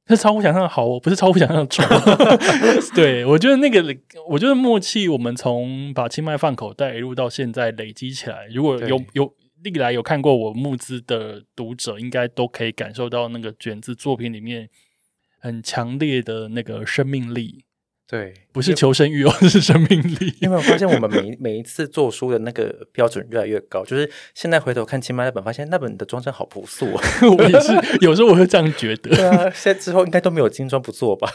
[0.07, 1.83] 是超乎想象的好，不是超乎想象的丑。
[2.95, 3.83] 对我觉得那个，
[4.29, 14.69] 我觉得默契，我们从把清迈放口袋一路到现在累积起来，如果有有历来有看过我募资的读者，应该都可以感受到那个卷子作品里面
[15.39, 17.64] 很强烈的那个生命力。
[18.07, 20.35] 对，不是求生欲，而 是生命力。
[20.41, 23.83] 因为我发现，我们每 每一次做书的那个标准越来越高？
[23.83, 27.03] 就是现在回头看清迈那本，发现那本的装帧好朴素啊！
[27.39, 29.09] 我也是，有时候我会这样觉得。
[29.17, 31.33] 对啊，现在之后应该都没有精装不做吧？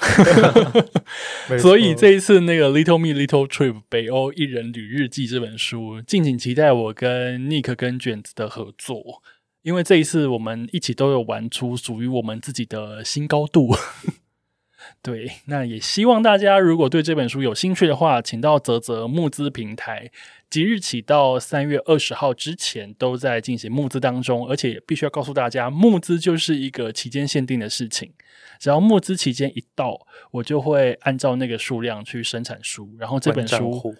[1.57, 9.23] 所以这一次那个《Little Me Little Trip》北欧一人旅日记这本书，敬请期待我跟 Nick 跟卷子的合作，
[9.63, 13.75] 因为这一次我们一起都有玩出属于我们自己的新高度。
[15.01, 20.11] 对，那也希望大家如果对这本书有兴趣的话，请到泽泽募资平台，
[20.49, 28.11] 即日起到三月二十号之前都在进行募资当中，而且必须要告诉大家，募资就是一个期间限定的事情，
[28.59, 33.95] 只要募资期间一到，我就会按照那个数量去生产书，然后这本书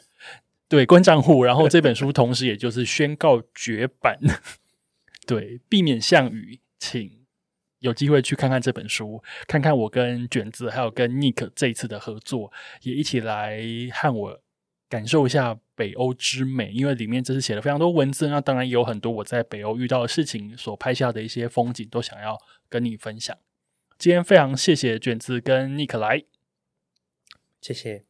[0.68, 4.20] 对关账户，然后这本书同时也就是宣告绝版。
[5.26, 7.19] 对，避免项羽，请
[7.80, 12.52] 有机会去看看这本书，看看我跟卷子还有跟 Nick 这一次的合作，
[12.84, 13.62] 也一起来
[13.94, 14.40] 和我
[14.88, 23.38] 感受一下北欧之美，因为里面这是写了非常多文字，那当然也有很多我在北欧遇到的事情所拍下的一些风景，都想要跟你分享。
[23.98, 26.24] 今天非常谢谢卷子跟 Nick 来，
[27.62, 28.06] 谢谢。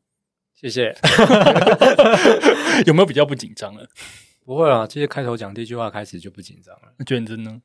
[0.53, 0.93] 谢谢。
[2.85, 3.87] 有没有比较不紧张了？
[4.45, 6.93] 不会啊，其实开头讲第一句话开始就不紧张了。
[7.05, 7.61] 卷子呢？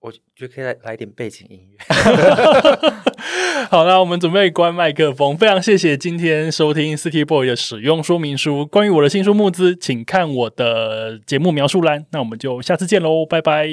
[0.00, 1.78] 我觉得可以来来点背景音乐。
[3.70, 5.36] 好了，我们准备关麦克风。
[5.36, 8.66] 非常谢谢今天收听 City Boy 的使用说明书。
[8.66, 12.06] 关于我的新书募资，请看我的节目描述栏。
[12.12, 13.68] 那我们就下次见喽，拜拜，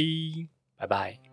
[0.77, 0.97] 拜拜。
[0.97, 1.26] 哎